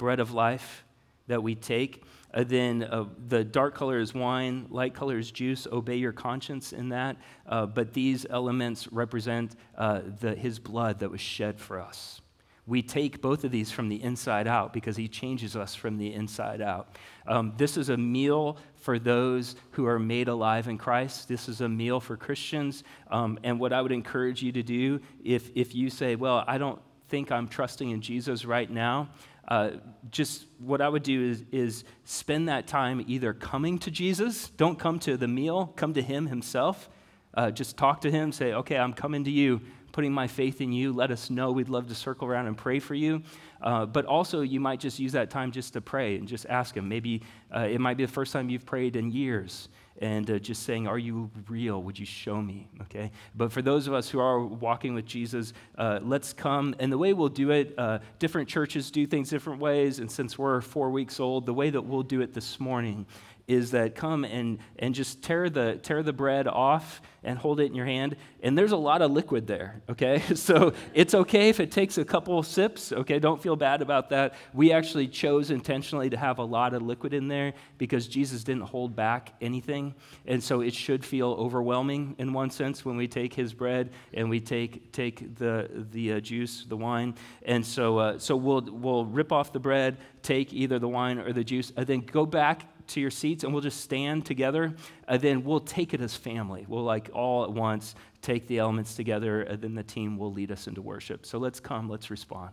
bread 0.02 0.20
of 0.20 0.34
life 0.34 0.84
that 1.28 1.44
we 1.44 1.54
take. 1.54 2.04
Uh, 2.34 2.44
then 2.44 2.82
uh, 2.82 3.06
the 3.28 3.44
dark 3.44 3.76
color 3.76 4.00
is 4.00 4.16
wine, 4.16 4.66
light 4.72 4.96
color 4.96 5.20
is 5.20 5.30
juice. 5.30 5.68
Obey 5.72 5.98
your 5.98 6.12
conscience 6.12 6.74
in 6.74 6.90
that. 6.90 7.18
Uh, 7.46 7.68
but 7.68 7.94
these 7.94 8.26
elements 8.28 8.92
represent 8.92 9.56
uh, 9.78 10.02
the, 10.20 10.34
his 10.34 10.58
blood 10.58 10.98
that 11.02 11.12
was 11.12 11.22
shed 11.22 11.60
for 11.60 11.80
us. 11.80 12.20
We 12.66 12.82
take 12.82 13.22
both 13.22 13.44
of 13.44 13.52
these 13.52 13.70
from 13.70 13.90
the 13.90 14.02
inside 14.02 14.48
out 14.48 14.74
because 14.74 14.98
he 14.98 15.08
changes 15.08 15.56
us 15.56 15.76
from 15.76 16.00
the 16.00 16.12
inside 16.12 16.62
out. 16.62 16.98
Um, 17.28 17.54
this 17.58 17.78
is 17.78 17.90
a 17.90 17.98
meal 17.98 18.58
for 18.74 18.98
those 18.98 19.56
who 19.72 19.86
are 19.86 20.00
made 20.00 20.30
alive 20.30 20.68
in 20.68 20.80
Christ. 20.80 21.28
This 21.28 21.48
is 21.48 21.62
a 21.62 21.70
meal 21.70 22.00
for 22.00 22.18
Christians. 22.18 22.84
Um, 23.12 23.38
and 23.44 23.60
what 23.60 23.72
I 23.72 23.84
would 23.84 23.92
encourage 23.92 24.42
you 24.42 24.52
to 24.54 24.64
do 24.64 25.00
if, 25.24 25.52
if 25.54 25.76
you 25.76 25.92
say, 25.92 26.16
Well, 26.16 26.44
I 26.48 26.58
don't 26.58 26.82
think 27.12 27.30
I'm 27.30 27.50
trusting 27.50 27.90
in 27.90 28.02
Jesus 28.02 28.46
right 28.46 28.72
now, 28.72 29.10
uh, 29.52 29.72
just 30.12 30.46
what 30.60 30.80
I 30.80 30.88
would 30.88 31.04
do 31.04 31.30
is, 31.30 31.44
is 31.52 31.84
spend 32.06 32.48
that 32.48 32.68
time 32.68 33.04
either 33.06 33.34
coming 33.34 33.80
to 33.80 33.92
Jesus, 33.92 34.48
don't 34.56 34.80
come 34.80 34.98
to 35.00 35.18
the 35.18 35.28
meal, 35.28 35.74
come 35.76 35.94
to 35.96 36.02
Him 36.02 36.28
Himself. 36.28 36.90
Uh, 37.34 37.52
just 37.52 37.76
talk 37.76 38.00
to 38.02 38.10
Him, 38.10 38.32
say, 38.32 38.54
okay, 38.54 38.78
I'm 38.78 38.94
coming 38.94 39.26
to 39.26 39.30
you, 39.30 39.60
putting 39.92 40.14
my 40.14 40.28
faith 40.28 40.62
in 40.62 40.72
you. 40.72 40.94
Let 40.94 41.12
us 41.12 41.30
know. 41.30 41.52
We'd 41.52 41.68
love 41.68 41.90
to 41.90 41.96
circle 41.96 42.30
around 42.30 42.48
and 42.48 42.58
pray 42.58 42.80
for 42.80 42.96
you. 42.96 43.24
Uh, 43.62 43.86
but 43.86 44.06
also, 44.06 44.40
you 44.40 44.62
might 44.62 44.80
just 44.80 45.00
use 45.00 45.12
that 45.12 45.30
time 45.30 45.52
just 45.52 45.74
to 45.74 45.82
pray 45.82 46.16
and 46.16 46.30
just 46.30 46.46
ask 46.46 46.78
Him. 46.78 46.88
Maybe 46.88 47.22
uh, 47.54 47.68
it 47.70 47.82
might 47.82 47.98
be 47.98 48.06
the 48.06 48.12
first 48.12 48.32
time 48.32 48.50
you've 48.50 48.66
prayed 48.66 48.96
in 48.96 49.12
years 49.12 49.68
and 50.00 50.30
uh, 50.30 50.40
just 50.40 50.64
saying, 50.64 50.88
Are 50.88 50.98
you 50.98 51.30
real? 51.48 51.82
Would 51.84 52.00
you 52.00 52.06
show 52.06 52.42
me? 52.42 52.70
Okay? 52.82 53.12
But 53.36 53.52
for 53.52 53.62
those 53.62 53.88
of 53.88 53.94
us 53.94 54.10
who 54.10 54.20
are 54.20 54.44
walking 54.44 54.94
with 54.94 55.06
Jesus, 55.06 55.54
uh, 55.78 56.00
let's 56.02 56.34
come. 56.34 56.76
And 56.80 56.92
the 56.92 56.98
way 56.98 57.14
we'll 57.14 57.30
do 57.30 57.52
it, 57.52 57.74
uh, 57.78 58.00
different 58.20 58.50
churches 58.50 58.92
do 58.92 59.06
things 59.06 59.30
different 59.30 59.60
ways. 59.60 60.00
And 60.00 60.12
since 60.12 60.38
we're 60.38 60.62
four 60.62 60.90
weeks 60.90 61.20
old, 61.20 61.46
the 61.46 61.54
way 61.54 61.70
that 61.70 61.82
we'll 61.82 62.04
do 62.04 62.22
it 62.22 62.34
this 62.34 62.60
morning 62.60 63.06
is 63.48 63.72
that 63.72 63.96
come 63.96 64.24
and, 64.24 64.60
and 64.80 64.96
just 64.96 65.22
tear 65.22 65.50
the, 65.50 65.80
tear 65.82 66.04
the 66.04 66.14
bread 66.14 66.48
off 66.48 67.02
and 67.24 67.38
hold 67.38 67.60
it 67.60 67.66
in 67.66 67.76
your 67.76 67.86
hand. 67.86 68.16
And 68.42 68.58
there's 68.58 68.72
a 68.72 68.78
lot 68.78 69.02
of 69.04 69.12
liquid 69.12 69.46
there, 69.46 69.82
okay? 69.90 70.22
So 70.42 70.74
it's 70.94 71.14
okay 71.14 71.50
if 71.50 71.60
it 71.60 71.72
takes 71.72 72.00
a 72.00 72.06
couple 72.06 72.42
sips, 72.42 72.92
okay? 72.92 73.20
Don't 73.20 73.42
feel 73.42 73.56
bad 73.56 73.84
about 73.84 74.10
that. 74.10 74.34
We 74.54 74.72
actually 74.72 75.08
chose 75.08 75.52
intentionally 75.52 76.10
to 76.10 76.18
have 76.18 76.40
a 76.40 76.44
lot 76.44 76.74
of 76.74 76.82
liquid 76.82 77.14
in 77.14 77.28
there 77.28 77.54
because 77.78 78.08
Jesus 78.08 78.44
didn't 78.44 78.64
hold 78.64 78.96
back 78.96 79.34
anything. 79.40 79.94
And 80.26 80.44
so 80.44 80.62
it 80.62 80.74
should 80.74 81.06
feel 81.06 81.30
overwhelming 81.34 82.16
in 82.18 82.34
one 82.34 82.50
sense 82.50 82.84
when 82.84 82.98
we 82.98 83.08
take 83.08 83.36
his 83.36 83.54
bread 83.54 83.92
and 84.14 84.30
we 84.30 84.40
take, 84.40 84.92
take 84.92 85.36
the, 85.36 85.86
the 85.92 86.14
uh, 86.14 86.20
juice, 86.22 86.66
the 86.68 86.78
wine. 86.78 87.14
And 87.44 87.64
so, 87.64 88.00
uh, 88.00 88.20
so 88.20 88.36
we'll, 88.36 88.62
we'll 88.62 89.06
rip 89.06 89.32
off 89.32 89.54
the 89.54 89.60
bread, 89.60 89.98
take 90.24 90.54
either 90.54 90.80
the 90.80 90.90
wine 90.90 91.20
or 91.20 91.34
the 91.34 91.44
juice, 91.44 91.72
and 91.78 91.86
then 91.86 92.02
go 92.02 92.26
back 92.26 92.66
to 92.94 93.02
your 93.02 93.12
seats 93.12 93.44
and 93.44 93.54
we'll 93.54 93.62
just 93.62 93.82
stand 93.82 94.26
together. 94.26 94.74
And 95.08 95.22
then 95.22 95.44
we'll 95.44 95.60
take 95.60 95.94
it 95.94 96.02
as 96.02 96.16
family. 96.16 96.66
We'll, 96.68 96.84
like, 96.84 97.10
all 97.14 97.44
at 97.44 97.52
once 97.52 97.96
take 98.22 98.48
the 98.48 98.60
elements 98.60 98.96
together, 98.96 99.42
and 99.42 99.62
then 99.62 99.74
the 99.76 99.84
team 99.84 100.18
will 100.18 100.32
lead 100.32 100.52
us 100.52 100.68
into 100.68 100.82
worship. 100.82 101.26
So 101.26 101.40
let's 101.40 101.60
come, 101.60 101.90
let's 101.90 102.12
respond. 102.12 102.52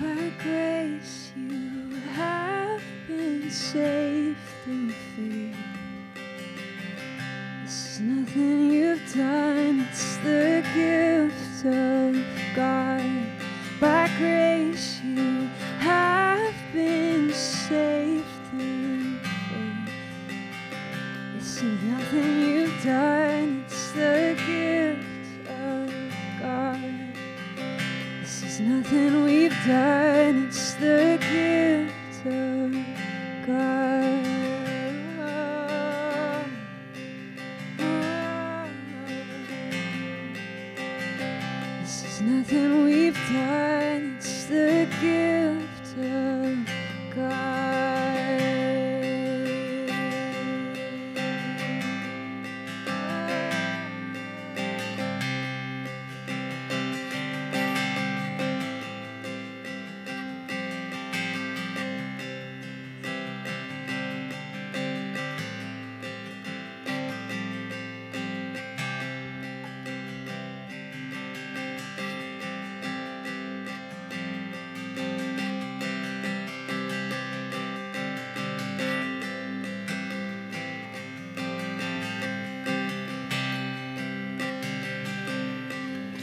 By 0.00 0.32
grace 0.42 1.32
you 1.36 1.94
have 2.12 2.82
been 3.06 3.50
saved 3.50 4.36
through 4.64 4.90
faith. 4.90 5.25
Nothing 7.98 8.72
you've 8.72 9.14
done, 9.14 9.86
it's 9.88 10.16
the 10.18 10.62
gift 10.74 11.64
of 11.64 12.14
God. 12.54 12.95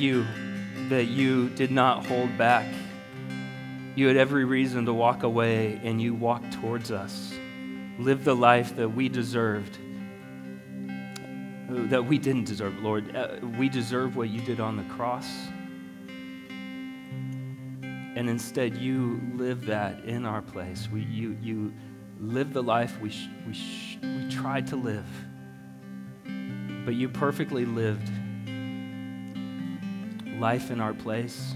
You 0.04 0.26
that 0.90 1.06
you 1.06 1.50
did 1.50 1.72
not 1.72 2.06
hold 2.06 2.38
back. 2.38 2.68
You 3.96 4.08
had 4.08 4.18
every 4.18 4.44
reason 4.44 4.86
to 4.86 4.94
walk 4.94 5.24
away, 5.24 5.80
and 5.84 6.02
you 6.02 6.14
walked 6.14 6.52
towards 6.54 6.92
us. 6.92 7.34
Live 7.98 8.26
the 8.26 8.36
life 8.36 8.76
that 8.76 8.90
we 8.90 9.08
deserved, 9.08 9.78
that 11.90 12.04
we 12.06 12.18
didn't 12.18 12.46
deserve, 12.46 12.80
Lord. 12.80 13.16
Uh, 13.16 13.38
we 13.58 13.70
deserve 13.70 14.18
what 14.18 14.30
you 14.30 14.42
did 14.42 14.60
on 14.60 14.76
the 14.76 14.84
cross. 14.96 15.28
And 18.16 18.30
instead, 18.30 18.78
you 18.78 19.22
live 19.36 19.66
that 19.68 20.04
in 20.04 20.26
our 20.26 20.42
place. 20.42 20.90
We, 20.92 21.02
you, 21.02 21.38
you 21.42 21.74
live 22.20 22.52
the 22.54 22.62
life 22.62 23.00
we, 23.00 23.10
sh- 23.10 23.30
we, 23.48 23.54
sh- 23.54 23.98
we 24.02 24.30
tried 24.30 24.68
to 24.68 24.76
live, 24.76 25.08
but 26.86 26.94
you 26.96 27.10
perfectly 27.10 27.66
lived 27.66 28.12
life 30.44 30.70
in 30.70 30.80
our 30.80 30.94
place, 30.94 31.54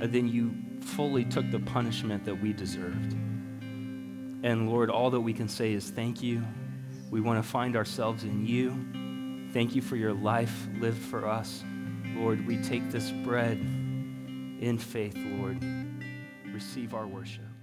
and 0.00 0.12
then 0.12 0.28
you 0.28 0.54
fully 0.80 1.24
took 1.24 1.50
the 1.50 1.58
punishment 1.58 2.24
that 2.24 2.40
we 2.40 2.52
deserved. 2.52 3.12
And 3.12 4.68
Lord, 4.70 4.90
all 4.90 5.10
that 5.10 5.20
we 5.20 5.32
can 5.32 5.48
say 5.48 5.72
is 5.72 5.90
thank 5.90 6.22
you. 6.22 6.44
We 7.10 7.20
want 7.20 7.42
to 7.42 7.48
find 7.48 7.76
ourselves 7.76 8.22
in 8.22 8.46
you. 8.46 9.50
Thank 9.52 9.74
you 9.74 9.82
for 9.82 9.96
your 9.96 10.12
life 10.12 10.68
lived 10.78 11.02
for 11.02 11.26
us. 11.26 11.64
Lord, 12.14 12.46
we 12.46 12.58
take 12.58 12.90
this 12.90 13.10
bread 13.10 13.56
in 13.56 14.78
faith, 14.78 15.16
Lord 15.16 15.64
receive 16.56 16.94
our 16.94 17.06
worship. 17.06 17.55